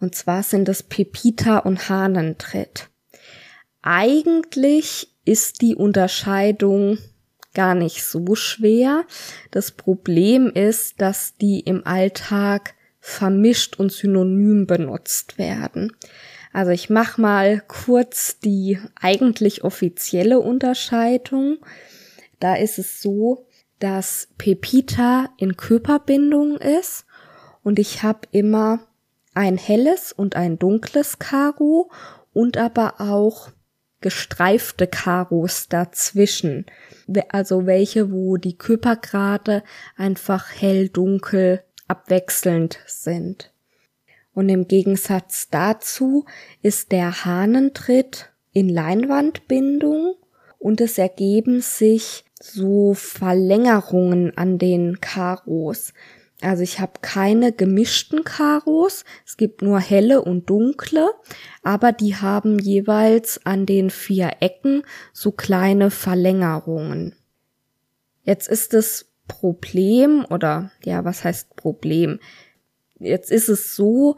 Und 0.00 0.14
zwar 0.14 0.42
sind 0.42 0.68
es 0.68 0.82
Pepita 0.82 1.58
und 1.58 1.88
Hahnentritt. 1.88 2.88
Eigentlich 3.82 5.14
ist 5.24 5.60
die 5.60 5.74
Unterscheidung 5.74 6.98
gar 7.54 7.74
nicht 7.74 8.04
so 8.04 8.34
schwer. 8.34 9.04
Das 9.50 9.72
Problem 9.72 10.50
ist, 10.50 11.00
dass 11.00 11.36
die 11.36 11.60
im 11.60 11.86
Alltag 11.86 12.74
vermischt 13.00 13.78
und 13.78 13.92
synonym 13.92 14.66
benutzt 14.66 15.38
werden. 15.38 15.92
Also 16.52 16.72
ich 16.72 16.90
mache 16.90 17.20
mal 17.20 17.62
kurz 17.66 18.38
die 18.40 18.78
eigentlich 19.00 19.64
offizielle 19.64 20.40
Unterscheidung. 20.40 21.58
Da 22.40 22.56
ist 22.56 22.78
es 22.78 23.00
so, 23.00 23.46
dass 23.78 24.28
Pepita 24.36 25.30
in 25.38 25.56
Körperbindung 25.56 26.58
ist 26.58 27.06
und 27.62 27.78
ich 27.78 28.02
habe 28.02 28.20
immer 28.32 28.80
ein 29.34 29.56
helles 29.56 30.12
und 30.12 30.36
ein 30.36 30.58
dunkles 30.58 31.18
Karo 31.18 31.90
und 32.32 32.56
aber 32.56 33.00
auch 33.00 33.50
gestreifte 34.00 34.86
Karos 34.86 35.68
dazwischen. 35.68 36.66
Also 37.28 37.66
welche, 37.66 38.12
wo 38.12 38.36
die 38.36 38.56
Körpergrade 38.56 39.62
einfach 39.96 40.50
hell, 40.50 40.88
dunkel 40.88 41.62
abwechselnd 41.88 42.78
sind. 42.86 43.52
Und 44.32 44.48
im 44.48 44.68
Gegensatz 44.68 45.48
dazu 45.50 46.24
ist 46.62 46.92
der 46.92 47.24
Hahnentritt 47.24 48.30
in 48.52 48.68
Leinwandbindung 48.68 50.14
und 50.58 50.80
es 50.80 50.98
ergeben 50.98 51.60
sich 51.60 52.24
so 52.40 52.94
Verlängerungen 52.94 54.36
an 54.36 54.58
den 54.58 55.00
Karos. 55.00 55.92
Also 56.42 56.62
ich 56.62 56.80
habe 56.80 56.92
keine 57.02 57.52
gemischten 57.52 58.24
Karos, 58.24 59.04
es 59.26 59.36
gibt 59.36 59.60
nur 59.60 59.78
helle 59.78 60.22
und 60.22 60.48
dunkle, 60.48 61.10
aber 61.62 61.92
die 61.92 62.16
haben 62.16 62.58
jeweils 62.58 63.44
an 63.44 63.66
den 63.66 63.90
vier 63.90 64.36
Ecken 64.40 64.84
so 65.12 65.32
kleine 65.32 65.90
Verlängerungen. 65.90 67.14
Jetzt 68.22 68.48
ist 68.48 68.72
das 68.72 69.10
Problem 69.28 70.24
oder 70.30 70.72
ja, 70.82 71.04
was 71.04 71.24
heißt 71.24 71.56
Problem? 71.56 72.20
Jetzt 72.98 73.30
ist 73.30 73.48
es 73.48 73.76
so, 73.76 74.16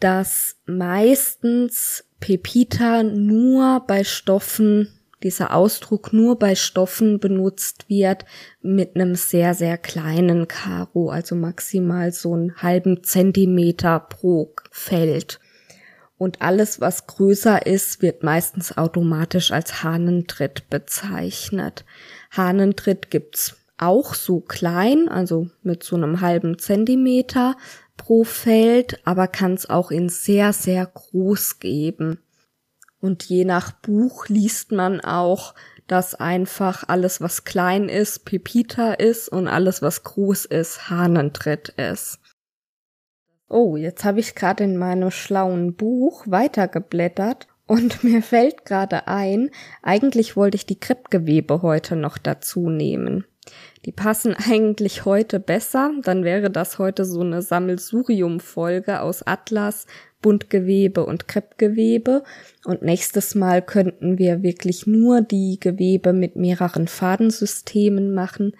dass 0.00 0.56
meistens 0.66 2.04
Pepita 2.20 3.02
nur 3.02 3.84
bei 3.86 4.04
Stoffen 4.04 4.97
dieser 5.22 5.54
Ausdruck 5.54 6.12
nur 6.12 6.38
bei 6.38 6.54
Stoffen 6.54 7.18
benutzt 7.18 7.88
wird 7.88 8.24
mit 8.62 8.94
einem 8.94 9.14
sehr, 9.14 9.54
sehr 9.54 9.78
kleinen 9.78 10.48
Karo, 10.48 11.10
also 11.10 11.34
maximal 11.34 12.12
so 12.12 12.34
einen 12.34 12.56
halben 12.62 13.02
Zentimeter 13.02 14.00
pro 14.00 14.54
Feld. 14.70 15.40
Und 16.16 16.42
alles, 16.42 16.80
was 16.80 17.06
größer 17.06 17.66
ist, 17.66 18.02
wird 18.02 18.24
meistens 18.24 18.76
automatisch 18.76 19.52
als 19.52 19.84
Hahnentritt 19.84 20.68
bezeichnet. 20.68 21.84
Hahnentritt 22.32 23.10
gibt's 23.10 23.56
auch 23.78 24.14
so 24.14 24.40
klein, 24.40 25.08
also 25.08 25.48
mit 25.62 25.84
so 25.84 25.94
einem 25.94 26.20
halben 26.20 26.58
Zentimeter 26.58 27.56
pro 27.96 28.24
Feld, 28.24 29.00
aber 29.04 29.28
kann 29.28 29.54
es 29.54 29.70
auch 29.70 29.90
in 29.90 30.08
sehr, 30.08 30.52
sehr 30.52 30.86
groß 30.86 31.60
geben. 31.60 32.18
Und 33.00 33.24
je 33.24 33.44
nach 33.44 33.72
Buch 33.72 34.28
liest 34.28 34.72
man 34.72 35.00
auch, 35.00 35.54
dass 35.86 36.14
einfach 36.14 36.84
alles, 36.86 37.20
was 37.20 37.44
klein 37.44 37.88
ist, 37.88 38.24
Pepita 38.24 38.92
ist 38.92 39.28
und 39.28 39.48
alles, 39.48 39.82
was 39.82 40.04
groß 40.04 40.44
ist, 40.44 40.90
Hahnentritt 40.90 41.70
ist. 41.70 42.20
Oh, 43.48 43.76
jetzt 43.76 44.04
habe 44.04 44.20
ich 44.20 44.34
gerade 44.34 44.64
in 44.64 44.76
meinem 44.76 45.10
schlauen 45.10 45.74
Buch 45.74 46.24
weitergeblättert 46.26 47.48
und 47.66 48.04
mir 48.04 48.22
fällt 48.22 48.66
gerade 48.66 49.08
ein, 49.08 49.50
eigentlich 49.82 50.36
wollte 50.36 50.56
ich 50.56 50.66
die 50.66 50.78
Kreppgewebe 50.78 51.62
heute 51.62 51.96
noch 51.96 52.18
dazu 52.18 52.68
nehmen. 52.68 53.24
Die 53.86 53.92
passen 53.92 54.34
eigentlich 54.50 55.06
heute 55.06 55.40
besser, 55.40 55.92
dann 56.02 56.24
wäre 56.24 56.50
das 56.50 56.78
heute 56.78 57.06
so 57.06 57.22
eine 57.22 57.40
Sammelsurium-Folge 57.40 59.00
aus 59.00 59.26
Atlas, 59.26 59.86
Buntgewebe 60.20 61.04
und 61.04 61.28
Kreppgewebe. 61.28 62.24
Und 62.64 62.82
nächstes 62.82 63.34
Mal 63.34 63.62
könnten 63.62 64.18
wir 64.18 64.42
wirklich 64.42 64.86
nur 64.86 65.20
die 65.20 65.58
Gewebe 65.60 66.12
mit 66.12 66.36
mehreren 66.36 66.88
Fadensystemen 66.88 68.14
machen. 68.14 68.52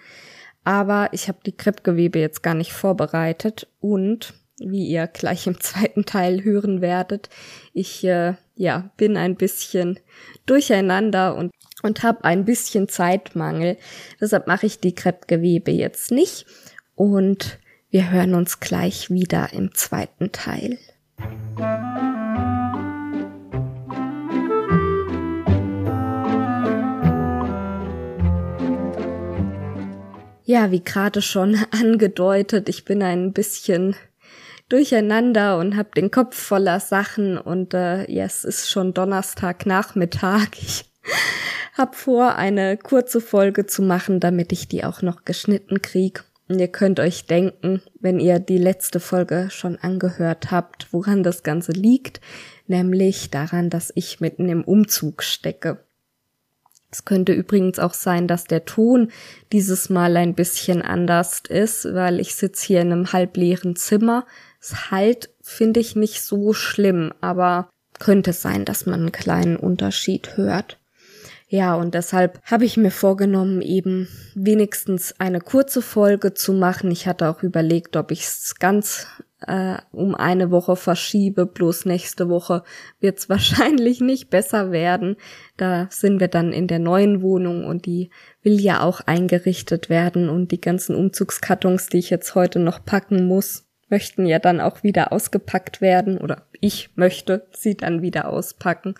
Aber 0.64 1.08
ich 1.12 1.28
habe 1.28 1.38
die 1.44 1.56
Kreppgewebe 1.56 2.18
jetzt 2.18 2.42
gar 2.42 2.54
nicht 2.54 2.72
vorbereitet 2.72 3.68
und 3.80 4.34
wie 4.60 4.86
ihr 4.86 5.06
gleich 5.06 5.46
im 5.46 5.60
zweiten 5.60 6.04
Teil 6.04 6.44
hören 6.44 6.80
werdet, 6.80 7.30
ich 7.72 8.04
äh, 8.04 8.34
ja 8.56 8.90
bin 8.96 9.16
ein 9.16 9.36
bisschen 9.36 10.00
durcheinander 10.46 11.36
und 11.36 11.52
und 11.82 12.02
habe 12.02 12.24
ein 12.24 12.44
bisschen 12.44 12.88
Zeitmangel. 12.88 13.76
Deshalb 14.20 14.46
mache 14.46 14.66
ich 14.66 14.80
die 14.80 14.94
Kreppgewebe 14.94 15.70
jetzt 15.70 16.10
nicht 16.10 16.44
und 16.94 17.58
wir 17.90 18.10
hören 18.10 18.34
uns 18.34 18.60
gleich 18.60 19.10
wieder 19.10 19.52
im 19.52 19.74
zweiten 19.74 20.32
Teil. 20.32 20.78
Ja, 30.48 30.70
wie 30.70 30.82
gerade 30.82 31.20
schon 31.20 31.58
angedeutet, 31.72 32.70
ich 32.70 32.86
bin 32.86 33.02
ein 33.02 33.34
bisschen 33.34 33.94
durcheinander 34.70 35.58
und 35.58 35.76
habe 35.76 35.90
den 35.94 36.10
Kopf 36.10 36.36
voller 36.36 36.80
Sachen 36.80 37.36
und 37.36 37.74
äh, 37.74 38.10
ja, 38.10 38.24
es 38.24 38.44
ist 38.44 38.70
schon 38.70 38.94
Donnerstagnachmittag. 38.94 40.48
Ich 40.60 40.84
hab 41.74 41.94
vor, 41.94 42.34
eine 42.34 42.76
kurze 42.76 43.20
Folge 43.20 43.66
zu 43.66 43.82
machen, 43.82 44.20
damit 44.20 44.50
ich 44.52 44.68
die 44.68 44.84
auch 44.84 45.00
noch 45.00 45.24
geschnitten 45.24 45.80
krieg. 45.80 46.24
Ihr 46.48 46.68
könnt 46.68 46.98
euch 46.98 47.26
denken, 47.26 47.82
wenn 48.00 48.18
ihr 48.18 48.38
die 48.38 48.56
letzte 48.56 49.00
Folge 49.00 49.48
schon 49.50 49.76
angehört 49.76 50.50
habt, 50.50 50.92
woran 50.92 51.22
das 51.22 51.42
Ganze 51.42 51.72
liegt, 51.72 52.22
nämlich 52.66 53.30
daran, 53.30 53.68
dass 53.68 53.92
ich 53.94 54.20
mitten 54.20 54.48
im 54.48 54.64
Umzug 54.64 55.22
stecke. 55.22 55.84
Es 56.90 57.04
könnte 57.04 57.34
übrigens 57.34 57.78
auch 57.78 57.92
sein, 57.92 58.26
dass 58.26 58.44
der 58.44 58.64
Ton 58.64 59.10
dieses 59.52 59.90
Mal 59.90 60.16
ein 60.16 60.34
bisschen 60.34 60.80
anders 60.80 61.42
ist, 61.46 61.92
weil 61.92 62.18
ich 62.18 62.34
sitze 62.34 62.66
hier 62.66 62.80
in 62.80 62.92
einem 62.92 63.12
halbleeren 63.12 63.76
Zimmer. 63.76 64.26
Es 64.58 64.90
halt 64.90 65.28
finde 65.42 65.80
ich 65.80 65.96
nicht 65.96 66.22
so 66.22 66.54
schlimm, 66.54 67.12
aber 67.20 67.68
könnte 67.98 68.32
sein, 68.32 68.64
dass 68.64 68.86
man 68.86 69.00
einen 69.00 69.12
kleinen 69.12 69.56
Unterschied 69.56 70.38
hört. 70.38 70.78
Ja, 71.50 71.76
und 71.76 71.94
deshalb 71.94 72.40
habe 72.44 72.66
ich 72.66 72.76
mir 72.76 72.90
vorgenommen, 72.90 73.62
eben 73.62 74.06
wenigstens 74.34 75.14
eine 75.18 75.40
kurze 75.40 75.80
Folge 75.80 76.34
zu 76.34 76.52
machen. 76.52 76.90
Ich 76.90 77.06
hatte 77.06 77.28
auch 77.30 77.42
überlegt, 77.42 77.96
ob 77.96 78.10
ich 78.10 78.20
es 78.20 78.56
ganz 78.58 79.06
äh, 79.46 79.78
um 79.90 80.14
eine 80.14 80.50
Woche 80.50 80.76
verschiebe, 80.76 81.46
bloß 81.46 81.86
nächste 81.86 82.28
Woche 82.28 82.64
wird 83.00 83.18
es 83.18 83.28
wahrscheinlich 83.30 84.00
nicht 84.00 84.28
besser 84.28 84.72
werden. 84.72 85.16
Da 85.56 85.86
sind 85.90 86.20
wir 86.20 86.28
dann 86.28 86.52
in 86.52 86.66
der 86.66 86.80
neuen 86.80 87.22
Wohnung 87.22 87.64
und 87.64 87.86
die 87.86 88.10
will 88.42 88.60
ja 88.60 88.82
auch 88.82 89.00
eingerichtet 89.00 89.88
werden 89.88 90.28
und 90.28 90.52
die 90.52 90.60
ganzen 90.60 90.94
Umzugskartons, 90.94 91.88
die 91.88 91.98
ich 91.98 92.10
jetzt 92.10 92.34
heute 92.34 92.58
noch 92.58 92.84
packen 92.84 93.26
muss, 93.26 93.64
möchten 93.88 94.26
ja 94.26 94.38
dann 94.38 94.60
auch 94.60 94.82
wieder 94.82 95.12
ausgepackt 95.12 95.80
werden 95.80 96.18
oder 96.18 96.47
ich 96.60 96.90
möchte 96.96 97.46
sie 97.52 97.76
dann 97.76 98.02
wieder 98.02 98.28
auspacken. 98.28 98.94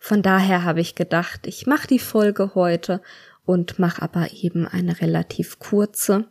Von 0.00 0.22
daher 0.22 0.64
habe 0.64 0.80
ich 0.80 0.94
gedacht, 0.94 1.46
ich 1.46 1.66
mache 1.66 1.86
die 1.86 1.98
Folge 1.98 2.54
heute 2.54 3.00
und 3.44 3.78
mache 3.78 4.02
aber 4.02 4.32
eben 4.32 4.66
eine 4.66 5.00
relativ 5.00 5.58
kurze 5.58 6.26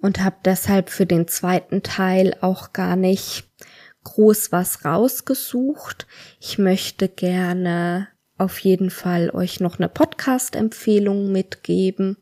und 0.00 0.22
habe 0.22 0.36
deshalb 0.44 0.90
für 0.90 1.06
den 1.06 1.28
zweiten 1.28 1.82
Teil 1.82 2.36
auch 2.40 2.72
gar 2.72 2.96
nicht 2.96 3.44
groß 4.04 4.52
was 4.52 4.84
rausgesucht. 4.84 6.06
Ich 6.40 6.58
möchte 6.58 7.08
gerne 7.08 8.08
auf 8.36 8.60
jeden 8.60 8.90
Fall 8.90 9.30
euch 9.30 9.60
noch 9.60 9.78
eine 9.78 9.88
Podcast-Empfehlung 9.88 11.32
mitgeben 11.32 12.16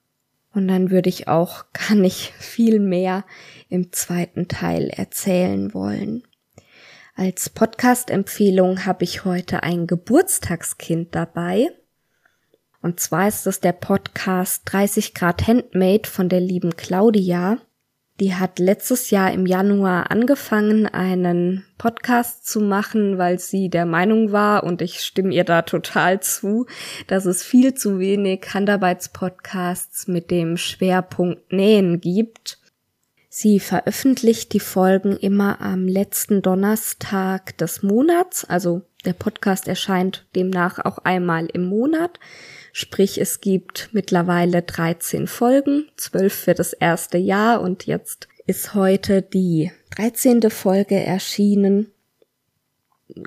und 0.55 0.69
dann 0.69 0.91
würde 0.91 1.11
ich 1.11 1.29
auch 1.29 1.67
gar 1.89 1.97
nicht 1.97 2.33
viel 2.39 2.81
mehr 2.81 3.25
im 3.69 3.93
zweiten 3.93 4.49
Teil 4.49 4.89
erzählen 4.89 5.75
wollen. 5.75 6.23
Als 7.19 7.49
Podcast-Empfehlung 7.49 8.85
habe 8.85 9.03
ich 9.03 9.25
heute 9.25 9.63
ein 9.63 9.87
Geburtstagskind 9.87 11.15
dabei. 11.15 11.71
Und 12.83 13.01
zwar 13.01 13.27
ist 13.27 13.47
es 13.47 13.59
der 13.61 13.73
Podcast 13.73 14.65
30 14.67 15.15
Grad 15.15 15.47
Handmade 15.47 16.07
von 16.07 16.29
der 16.29 16.41
lieben 16.41 16.77
Claudia. 16.77 17.57
Die 18.21 18.35
hat 18.35 18.59
letztes 18.59 19.09
Jahr 19.09 19.33
im 19.33 19.47
Januar 19.47 20.11
angefangen, 20.11 20.85
einen 20.87 21.65
Podcast 21.79 22.47
zu 22.47 22.61
machen, 22.61 23.17
weil 23.17 23.39
sie 23.39 23.71
der 23.71 23.87
Meinung 23.87 24.31
war, 24.31 24.63
und 24.65 24.83
ich 24.83 25.01
stimme 25.01 25.33
ihr 25.33 25.45
da 25.45 25.63
total 25.63 26.21
zu, 26.21 26.67
dass 27.07 27.25
es 27.25 27.43
viel 27.43 27.73
zu 27.73 27.99
wenig 27.99 28.47
Handarbeitspodcasts 28.53 30.07
mit 30.07 30.31
dem 30.31 30.59
Schwerpunkt 30.59 31.51
Nähen 31.51 31.99
gibt. 32.03 32.59
Sie 33.39 33.61
veröffentlicht 33.61 34.55
die 34.55 34.61
Folgen 34.61 35.15
immer 35.15 35.61
am 35.61 35.87
letzten 35.87 36.41
Donnerstag 36.41 37.59
des 37.59 37.83
Monats, 37.83 38.47
also 38.47 38.81
der 39.05 39.13
Podcast 39.13 39.69
erscheint 39.69 40.25
demnach 40.35 40.83
auch 40.83 40.97
einmal 41.05 41.45
im 41.45 41.67
Monat. 41.67 42.19
Sprich, 42.73 43.21
es 43.21 43.43
gibt 43.43 43.91
mittlerweile 43.93 44.63
13 44.63 45.27
Folgen, 45.27 45.87
12 45.99 46.33
für 46.35 46.55
das 46.55 46.73
erste 46.73 47.19
Jahr 47.19 47.61
und 47.61 47.85
jetzt 47.85 48.27
ist 48.47 48.73
heute 48.73 49.21
die 49.21 49.71
13. 49.95 50.49
Folge 50.49 50.95
erschienen. 50.95 51.93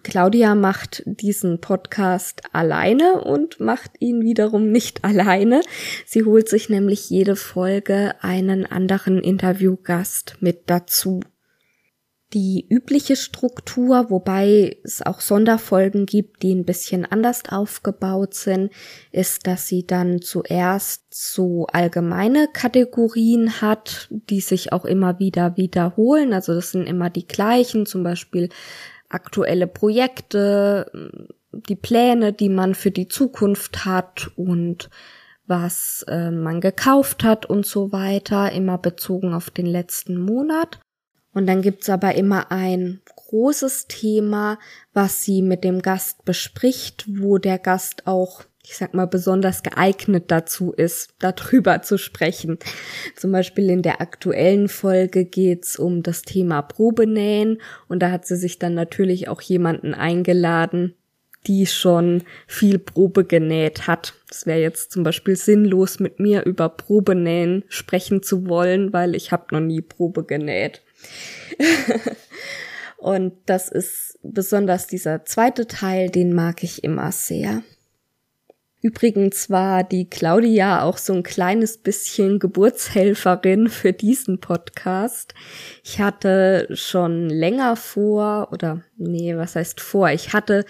Claudia 0.04 0.56
macht 0.56 1.04
diesen 1.06 1.62
Podcast 1.62 2.42
alleine 2.52 3.22
und 3.22 3.60
macht 3.60 3.92
ihn 4.00 4.22
wiederum 4.22 4.72
nicht 4.72 5.04
alleine. 5.04 5.62
Sie 6.06 6.24
holt 6.24 6.50
sich 6.50 6.70
nämlich 6.70 7.10
jede 7.10 7.36
Folge 7.36 8.16
einen 8.22 8.66
anderen 8.66 9.22
Interviewgast 9.22 10.38
mit 10.40 10.70
dazu 10.70 11.22
die 12.34 12.68
übliche 12.70 13.16
Struktur, 13.16 14.12
wobei 14.12 14.78
es 14.84 15.02
auch 15.02 15.20
Sonderfolgen 15.20 16.06
gibt, 16.06 16.44
die 16.44 16.54
ein 16.54 16.64
bisschen 16.66 17.06
anders 17.06 17.44
aufgebaut 17.50 18.36
sind, 18.36 18.72
ist, 19.12 19.48
dass 19.48 19.68
sie 19.68 19.86
dann 19.88 20.22
zuerst 20.22 21.06
so 21.10 21.66
allgemeine 21.68 22.48
Kategorien 22.54 23.62
hat, 23.62 24.10
die 24.12 24.42
sich 24.42 24.72
auch 24.72 24.86
immer 24.86 25.18
wieder 25.18 25.58
wiederholen. 25.58 26.34
Also 26.34 26.54
das 26.54 26.72
sind 26.72 26.86
immer 26.86 27.10
die 27.10 27.28
gleichen, 27.28 27.88
zum 27.88 28.04
Beispiel 28.04 28.50
aktuelle 29.10 29.68
Projekte, 29.68 30.90
die 31.52 31.76
Pläne, 31.76 32.34
die 32.34 32.50
man 32.50 32.76
für 32.76 32.92
die 32.92 33.08
Zukunft 33.08 33.86
hat 33.86 34.32
und 34.36 34.90
was 35.48 36.06
äh, 36.08 36.30
man 36.30 36.62
gekauft 36.62 37.24
hat 37.24 37.48
und 37.48 37.66
so 37.66 37.92
weiter, 37.92 38.52
immer 38.52 38.78
bezogen 38.78 39.34
auf 39.34 39.50
den 39.50 39.66
letzten 39.66 40.22
Monat. 40.22 40.80
Und 41.34 41.48
dann 41.48 41.62
gibt's 41.62 41.90
aber 41.90 42.16
immer 42.16 42.52
ein 42.52 43.02
großes 43.16 43.88
Thema, 43.88 44.60
was 44.94 45.24
sie 45.24 45.42
mit 45.42 45.64
dem 45.64 45.82
Gast 45.82 46.26
bespricht, 46.26 47.06
wo 47.08 47.38
der 47.38 47.60
Gast 47.60 48.08
auch, 48.08 48.44
ich 48.70 48.78
sag 48.78 48.94
mal, 48.94 49.08
besonders 49.08 49.64
geeignet 49.64 50.26
dazu 50.28 50.72
ist, 50.72 51.16
darüber 51.18 51.82
zu 51.82 51.98
sprechen. 51.98 52.60
Zum 53.16 53.32
Beispiel 53.32 53.68
in 53.68 53.82
der 53.82 54.00
aktuellen 54.00 54.68
Folge 54.68 55.26
geht's 55.26 55.80
um 55.80 56.04
das 56.04 56.22
Thema 56.22 56.62
Probenähen 56.62 57.62
und 57.88 58.04
da 58.04 58.12
hat 58.12 58.28
sie 58.28 58.36
sich 58.36 58.60
dann 58.60 58.76
natürlich 58.76 59.28
auch 59.28 59.42
jemanden 59.42 59.96
eingeladen, 59.96 60.94
die 61.48 61.66
schon 61.66 62.24
viel 62.46 62.78
Probe 62.78 63.26
genäht 63.26 63.88
hat. 63.88 64.14
Es 64.30 64.46
wäre 64.46 64.60
jetzt 64.60 64.92
zum 64.92 65.02
Beispiel 65.02 65.36
sinnlos, 65.36 66.00
mit 66.00 66.20
mir 66.20 66.46
über 66.46 66.70
Probenähen 66.70 67.64
sprechen 67.70 68.22
zu 68.22 68.48
wollen, 68.48 68.94
weil 68.94 69.16
ich 69.16 69.32
habe 69.32 69.46
noch 69.52 69.62
nie 69.62 69.82
Probe 69.82 70.26
genäht. 70.26 70.84
und 72.98 73.34
das 73.48 73.70
ist 73.70 74.20
besonders 74.22 74.86
dieser 74.86 75.26
zweite 75.26 75.66
Teil, 75.66 76.12
den 76.12 76.34
mag 76.34 76.64
ich 76.64 76.84
immer 76.84 77.12
sehr. 77.12 77.64
Übrigens 78.82 79.50
war 79.50 79.84
die 79.84 80.10
Claudia 80.10 80.84
auch 80.84 80.98
so 80.98 81.12
ein 81.14 81.24
kleines 81.24 81.78
bisschen 81.78 82.40
Geburtshelferin 82.40 83.68
für 83.68 83.92
diesen 83.92 84.40
Podcast. 84.40 85.34
Ich 85.84 86.00
hatte 86.00 86.68
schon 86.72 87.30
länger 87.30 87.76
vor, 87.76 88.50
oder 88.54 88.82
nee, 88.98 89.36
was 89.36 89.58
heißt 89.58 89.82
vor? 89.82 90.10
Ich 90.12 90.32
hatte 90.32 90.64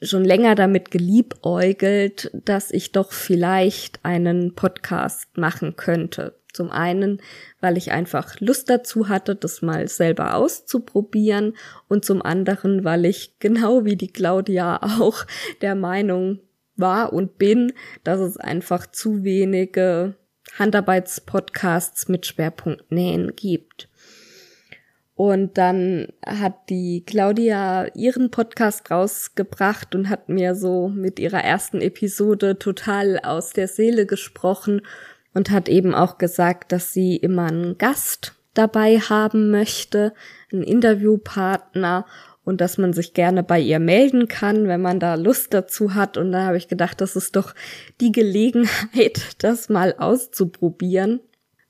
schon 0.00 0.24
länger 0.24 0.54
damit 0.54 0.90
geliebäugelt, 0.90 2.30
dass 2.32 2.70
ich 2.70 2.92
doch 2.92 3.12
vielleicht 3.12 4.02
einen 4.06 4.54
Podcast 4.54 5.36
machen 5.36 5.76
könnte. 5.76 6.40
Zum 6.54 6.70
einen, 6.70 7.20
weil 7.60 7.76
ich 7.76 7.92
einfach 7.92 8.40
Lust 8.40 8.70
dazu 8.70 9.10
hatte, 9.10 9.36
das 9.36 9.60
mal 9.60 9.86
selber 9.86 10.34
auszuprobieren 10.34 11.54
und 11.88 12.06
zum 12.06 12.22
anderen, 12.22 12.84
weil 12.84 13.04
ich 13.04 13.34
genau 13.38 13.84
wie 13.84 13.96
die 13.96 14.12
Claudia 14.12 14.80
auch 14.82 15.26
der 15.60 15.74
Meinung 15.74 16.40
war 16.80 17.12
und 17.12 17.38
bin, 17.38 17.72
dass 18.04 18.20
es 18.20 18.36
einfach 18.36 18.86
zu 18.86 19.24
wenige 19.24 20.14
Handarbeitspodcasts 20.58 22.08
mit 22.08 22.26
Schwerpunkt 22.26 22.90
Nähen 22.90 23.34
gibt. 23.36 23.88
Und 25.14 25.58
dann 25.58 26.08
hat 26.24 26.70
die 26.70 27.04
Claudia 27.04 27.88
ihren 27.94 28.30
Podcast 28.30 28.90
rausgebracht 28.90 29.94
und 29.94 30.08
hat 30.08 30.30
mir 30.30 30.54
so 30.54 30.88
mit 30.88 31.18
ihrer 31.18 31.44
ersten 31.44 31.82
Episode 31.82 32.58
total 32.58 33.20
aus 33.20 33.52
der 33.52 33.68
Seele 33.68 34.06
gesprochen 34.06 34.80
und 35.34 35.50
hat 35.50 35.68
eben 35.68 35.94
auch 35.94 36.16
gesagt, 36.16 36.72
dass 36.72 36.94
sie 36.94 37.16
immer 37.16 37.48
einen 37.48 37.76
Gast 37.76 38.34
dabei 38.54 38.98
haben 38.98 39.50
möchte, 39.50 40.14
einen 40.52 40.62
Interviewpartner 40.62 42.06
und 42.50 42.60
dass 42.60 42.78
man 42.78 42.92
sich 42.92 43.14
gerne 43.14 43.44
bei 43.44 43.60
ihr 43.60 43.78
melden 43.78 44.26
kann, 44.26 44.66
wenn 44.66 44.82
man 44.82 44.98
da 44.98 45.14
Lust 45.14 45.54
dazu 45.54 45.94
hat. 45.94 46.16
Und 46.16 46.32
da 46.32 46.46
habe 46.46 46.56
ich 46.56 46.66
gedacht, 46.66 47.00
das 47.00 47.14
ist 47.14 47.36
doch 47.36 47.54
die 48.00 48.10
Gelegenheit, 48.10 49.36
das 49.38 49.68
mal 49.68 49.94
auszuprobieren 49.96 51.20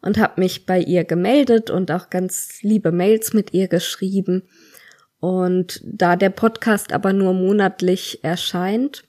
und 0.01 0.17
habe 0.17 0.41
mich 0.41 0.65
bei 0.65 0.81
ihr 0.81 1.05
gemeldet 1.05 1.69
und 1.69 1.91
auch 1.91 2.09
ganz 2.09 2.63
liebe 2.63 2.93
Mails 2.93 3.35
mit 3.35 3.53
ihr 3.53 3.69
geschrieben. 3.69 4.49
Und 5.21 5.83
da 5.85 6.17
der 6.17 6.31
Podcast 6.31 6.95
aber 6.95 7.13
nur 7.13 7.35
monatlich 7.35 8.25
erscheint 8.25 9.05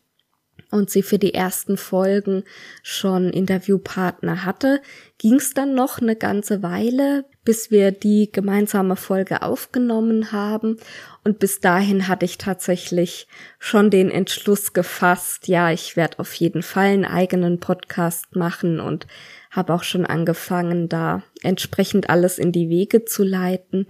und 0.71 0.89
sie 0.89 1.03
für 1.03 1.19
die 1.19 1.33
ersten 1.33 1.77
Folgen 1.77 2.43
schon 2.83 3.29
Interviewpartner 3.29 4.43
hatte, 4.43 4.81
ging 5.17 5.35
es 5.35 5.53
dann 5.53 5.75
noch 5.75 5.99
eine 5.99 6.15
ganze 6.15 6.63
Weile, 6.63 7.25
bis 7.43 7.71
wir 7.71 7.91
die 7.91 8.31
gemeinsame 8.31 8.95
Folge 8.95 9.41
aufgenommen 9.41 10.31
haben. 10.31 10.77
Und 11.23 11.37
bis 11.37 11.59
dahin 11.59 12.07
hatte 12.07 12.25
ich 12.25 12.39
tatsächlich 12.39 13.27
schon 13.59 13.91
den 13.91 14.09
Entschluss 14.09 14.73
gefasst, 14.73 15.47
ja, 15.47 15.71
ich 15.71 15.95
werde 15.95 16.17
auf 16.17 16.33
jeden 16.33 16.63
Fall 16.63 16.87
einen 16.87 17.05
eigenen 17.05 17.59
Podcast 17.59 18.35
machen 18.35 18.79
und 18.79 19.05
habe 19.51 19.73
auch 19.73 19.83
schon 19.83 20.05
angefangen, 20.05 20.89
da 20.89 21.21
entsprechend 21.43 22.09
alles 22.09 22.39
in 22.39 22.51
die 22.51 22.69
Wege 22.69 23.05
zu 23.05 23.23
leiten. 23.23 23.85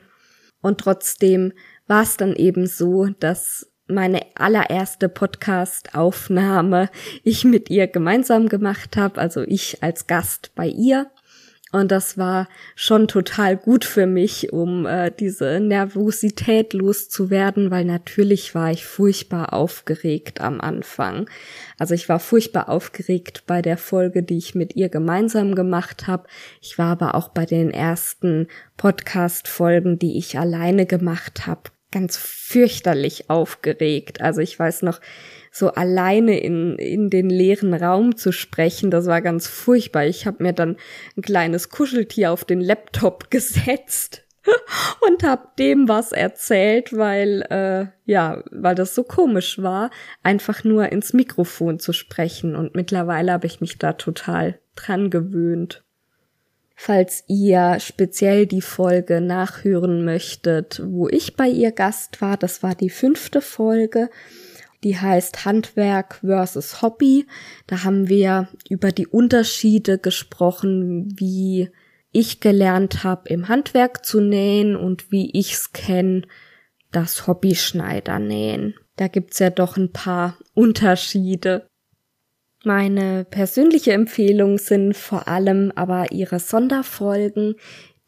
Und 0.62 0.82
trotzdem 0.82 1.54
war 1.88 2.04
es 2.04 2.18
dann 2.18 2.36
eben 2.36 2.68
so, 2.68 3.08
dass 3.20 3.72
meine 3.88 4.22
allererste 4.36 5.10
Podcast-Aufnahme 5.10 6.90
ich 7.24 7.44
mit 7.44 7.70
ihr 7.70 7.88
gemeinsam 7.88 8.50
gemacht 8.50 8.98
habe, 8.98 9.20
also 9.20 9.42
ich 9.42 9.84
als 9.84 10.08
Gast 10.08 10.52
bei 10.56 10.68
ihr. 10.68 11.12
Und 11.72 11.92
das 11.92 12.18
war 12.18 12.50
schon 12.76 13.08
total 13.08 13.56
gut 13.56 13.86
für 13.86 14.06
mich, 14.06 14.52
um 14.52 14.86
äh, 14.86 15.10
diese 15.10 15.62
Nervosität 15.62 16.74
loszuwerden, 16.74 17.72
weil 17.72 17.86
natürlich 17.86 18.54
war 18.54 18.72
ich 18.72 18.86
furchtbar 18.86 19.54
aufgeregt 19.54 20.42
am 20.42 20.60
Anfang. 20.60 21.30
Also 21.80 21.94
ich 21.94 22.10
war 22.10 22.20
furchtbar 22.20 22.68
aufgeregt 22.68 23.44
bei 23.48 23.62
der 23.62 23.78
Folge, 23.78 24.22
die 24.22 24.38
ich 24.38 24.54
mit 24.54 24.76
ihr 24.76 24.90
gemeinsam 24.90 25.56
gemacht 25.56 26.08
habe. 26.08 26.28
Ich 26.62 26.78
war 26.78 26.92
aber 26.92 27.16
auch 27.16 27.30
bei 27.30 27.46
den 27.46 27.72
ersten 27.72 28.48
Podcast-Folgen, 28.76 29.98
die 29.98 30.18
ich 30.18 30.38
alleine 30.38 30.86
gemacht 30.86 31.48
habe, 31.48 31.72
ganz 31.90 32.18
fürchterlich 32.18 33.30
aufgeregt. 33.30 34.20
Also 34.20 34.42
ich 34.42 34.60
weiß 34.60 34.82
noch, 34.82 35.00
so 35.52 35.70
alleine 35.70 36.40
in, 36.40 36.78
in 36.78 37.10
den 37.10 37.30
leeren 37.30 37.74
Raum 37.74 38.16
zu 38.16 38.32
sprechen, 38.32 38.90
das 38.90 39.06
war 39.06 39.22
ganz 39.22 39.48
furchtbar. 39.48 40.06
Ich 40.06 40.26
habe 40.26 40.44
mir 40.44 40.54
dann 40.54 40.78
ein 41.18 41.22
kleines 41.22 41.70
Kuscheltier 41.70 42.32
auf 42.32 42.46
den 42.46 42.62
Laptop 42.62 43.30
gesetzt 43.30 44.24
und 45.06 45.24
hab 45.24 45.58
dem 45.58 45.88
was 45.88 46.14
erzählt, 46.14 46.94
weil 46.98 47.44
äh, 47.50 47.88
ja, 48.10 48.44
weil 48.50 48.76
das 48.76 48.96
so 48.96 49.04
komisch 49.04 49.62
war, 49.62 49.92
einfach 50.24 50.64
nur 50.64 50.92
ins 50.92 51.14
Mikrofon 51.14 51.80
zu 51.80 51.94
sprechen 51.94 52.56
und 52.56 52.74
mittlerweile 52.74 53.34
habe 53.34 53.46
ich 53.46 53.62
mich 53.62 53.78
da 53.78 53.94
total 53.94 54.60
dran 54.76 55.10
gewöhnt. 55.10 55.84
Falls 56.76 57.24
ihr 57.28 57.78
speziell 57.80 58.48
die 58.48 58.62
Folge 58.62 59.22
nachhören 59.22 60.04
möchtet, 60.04 60.82
wo 60.84 61.08
ich 61.08 61.36
bei 61.36 61.48
ihr 61.48 61.72
Gast 61.72 62.22
war, 62.22 62.38
das 62.38 62.64
war 62.64 62.74
die 62.74 62.90
fünfte 62.90 63.42
Folge, 63.42 64.10
die 64.84 64.98
heißt 64.98 65.46
Handwerk 65.46 66.20
versus 66.22 66.82
Hobby. 66.82 67.28
Da 67.68 67.84
haben 67.84 68.10
wir 68.10 68.48
über 68.70 68.92
die 68.92 69.08
Unterschiede 69.08 69.98
gesprochen, 69.98 71.14
wie 71.18 71.70
ich 72.12 72.40
gelernt 72.40 73.04
habe, 73.04 73.30
im 73.30 73.48
Handwerk 73.48 74.06
zu 74.06 74.20
nähen 74.20 74.76
und 74.76 75.12
wie 75.12 75.32
ich's 75.32 75.72
kenne, 75.72 76.24
das 76.92 77.28
Hobbyschneider 77.28 78.20
nähen. 78.20 78.76
Da 78.98 79.08
gibt's 79.08 79.40
ja 79.40 79.50
doch 79.50 79.78
ein 79.78 79.94
paar 79.94 80.38
Unterschiede. 80.54 81.68
Meine 82.64 83.26
persönliche 83.26 83.94
Empfehlung 83.94 84.58
sind 84.58 84.96
vor 84.96 85.28
allem 85.28 85.72
aber 85.76 86.12
ihre 86.12 86.40
Sonderfolgen, 86.40 87.56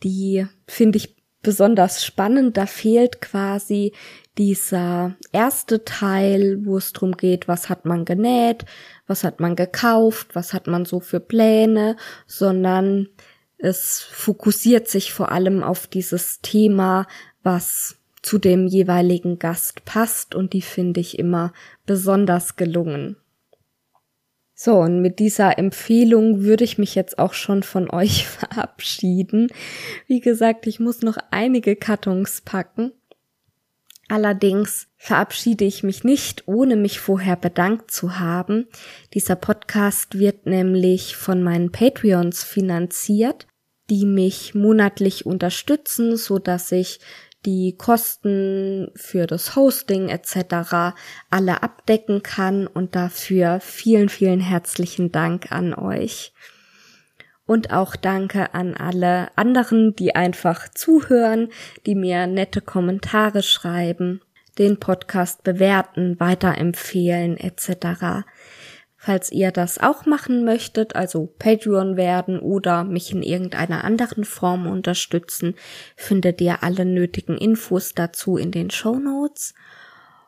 die 0.04 0.46
finde 0.68 0.98
ich 0.98 1.16
besonders 1.42 2.06
spannend. 2.06 2.58
Da 2.58 2.66
fehlt 2.66 3.22
quasi 3.22 3.94
dieser 4.38 5.16
erste 5.32 5.86
Teil, 5.86 6.66
wo 6.66 6.78
es 6.78 6.94
drum 6.94 7.14
geht, 7.14 7.48
was 7.48 7.70
hat 7.70 7.86
man 7.86 8.06
genäht, 8.06 8.66
was 9.08 9.24
hat 9.24 9.40
man 9.40 9.56
gekauft, 9.56 10.30
was 10.34 10.54
hat 10.54 10.68
man 10.68 10.86
so 10.86 11.00
für 11.00 11.20
Pläne, 11.20 11.96
sondern 12.26 13.10
es 13.58 14.02
fokussiert 14.02 14.88
sich 14.88 15.14
vor 15.14 15.32
allem 15.32 15.64
auf 15.64 15.88
dieses 15.88 16.42
Thema, 16.42 17.08
was 17.44 17.98
zu 18.22 18.38
dem 18.38 18.68
jeweiligen 18.68 19.38
Gast 19.38 19.86
passt 19.86 20.34
und 20.34 20.54
die 20.54 20.62
finde 20.62 21.00
ich 21.00 21.20
immer 21.20 21.54
besonders 21.86 22.56
gelungen. 22.56 23.18
So, 24.56 24.76
und 24.78 25.02
mit 25.02 25.20
dieser 25.20 25.58
Empfehlung 25.58 26.44
würde 26.44 26.64
ich 26.64 26.78
mich 26.78 26.96
jetzt 26.96 27.20
auch 27.20 27.34
schon 27.34 27.64
von 27.64 27.90
euch 27.90 28.28
verabschieden. 28.28 29.48
Wie 30.08 30.22
gesagt, 30.22 30.68
ich 30.68 30.80
muss 30.80 31.02
noch 31.02 31.18
einige 31.32 31.76
Kartons 31.76 32.42
packen. 32.42 32.94
Allerdings 34.10 34.88
verabschiede 34.98 35.66
ich 35.66 35.84
mich 35.84 36.04
nicht, 36.04 36.48
ohne 36.48 36.76
mich 36.76 37.00
vorher 37.00 37.36
bedankt 37.36 37.90
zu 37.92 38.20
haben. 38.20 38.68
Dieser 39.14 39.36
Podcast 39.36 40.20
wird 40.20 40.46
nämlich 40.46 41.16
von 41.16 41.42
meinen 41.42 41.72
Patreons 41.72 42.44
finanziert, 42.44 43.48
die 43.90 44.06
mich 44.06 44.56
monatlich 44.56 45.26
unterstützen, 45.26 46.18
so 46.18 46.38
dass 46.38 46.72
ich 46.72 47.00
die 47.46 47.76
Kosten 47.78 48.92
für 48.96 49.28
das 49.28 49.56
Hosting 49.56 50.10
etc. 50.10 50.96
alle 51.30 51.62
abdecken 51.62 52.24
kann 52.24 52.68
und 52.68 52.96
dafür 52.96 53.60
vielen, 53.60 54.10
vielen 54.10 54.40
herzlichen 54.40 55.12
Dank 55.12 55.52
an 55.52 55.74
euch. 55.74 56.34
Und 57.46 57.72
auch 57.72 57.96
danke 57.96 58.54
an 58.54 58.74
alle 58.74 59.30
anderen, 59.38 59.96
die 59.96 60.16
einfach 60.16 60.70
zuhören, 60.70 61.50
die 61.86 61.96
mir 61.96 62.26
nette 62.26 62.62
Kommentare 62.62 63.44
schreiben, 63.44 64.22
den 64.58 64.80
Podcast 64.80 65.44
bewerten, 65.44 66.20
weiterempfehlen 66.20 67.38
etc. 67.38 68.26
Falls 69.06 69.34
ihr 69.34 69.52
das 69.52 69.80
auch 69.80 70.06
machen 70.06 70.46
möchtet, 70.46 70.96
also 70.96 71.34
Patreon 71.38 71.98
werden 71.98 72.40
oder 72.40 72.86
mich 72.86 73.12
in 73.12 73.22
irgendeiner 73.22 73.84
anderen 73.84 74.24
Form 74.24 74.66
unterstützen, 74.66 75.56
findet 75.98 76.40
ihr 76.40 76.64
alle 76.64 76.86
nötigen 76.86 77.38
Infos 77.38 77.94
dazu 77.94 78.38
in 78.38 78.52
den 78.52 78.70
Show 78.70 79.00
Notes. 79.00 79.54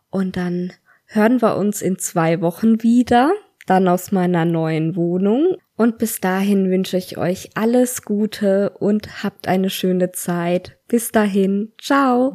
Und 0.09 0.35
dann 0.35 0.73
hören 1.05 1.41
wir 1.41 1.55
uns 1.55 1.81
in 1.81 1.97
zwei 1.99 2.41
Wochen 2.41 2.83
wieder, 2.83 3.31
dann 3.65 3.87
aus 3.87 4.11
meiner 4.11 4.43
neuen 4.43 4.97
Wohnung. 4.97 5.55
Und 5.77 5.97
bis 5.97 6.21
dahin 6.21 6.69
wünsche 6.69 6.97
ich 6.97 7.17
euch 7.17 7.51
alles 7.55 8.03
Gute 8.03 8.71
und 8.79 9.23
habt 9.23 9.47
eine 9.47 9.69
schöne 9.69 10.11
Zeit. 10.11 10.77
Bis 10.87 11.11
dahin, 11.11 11.73
ciao. 11.77 12.33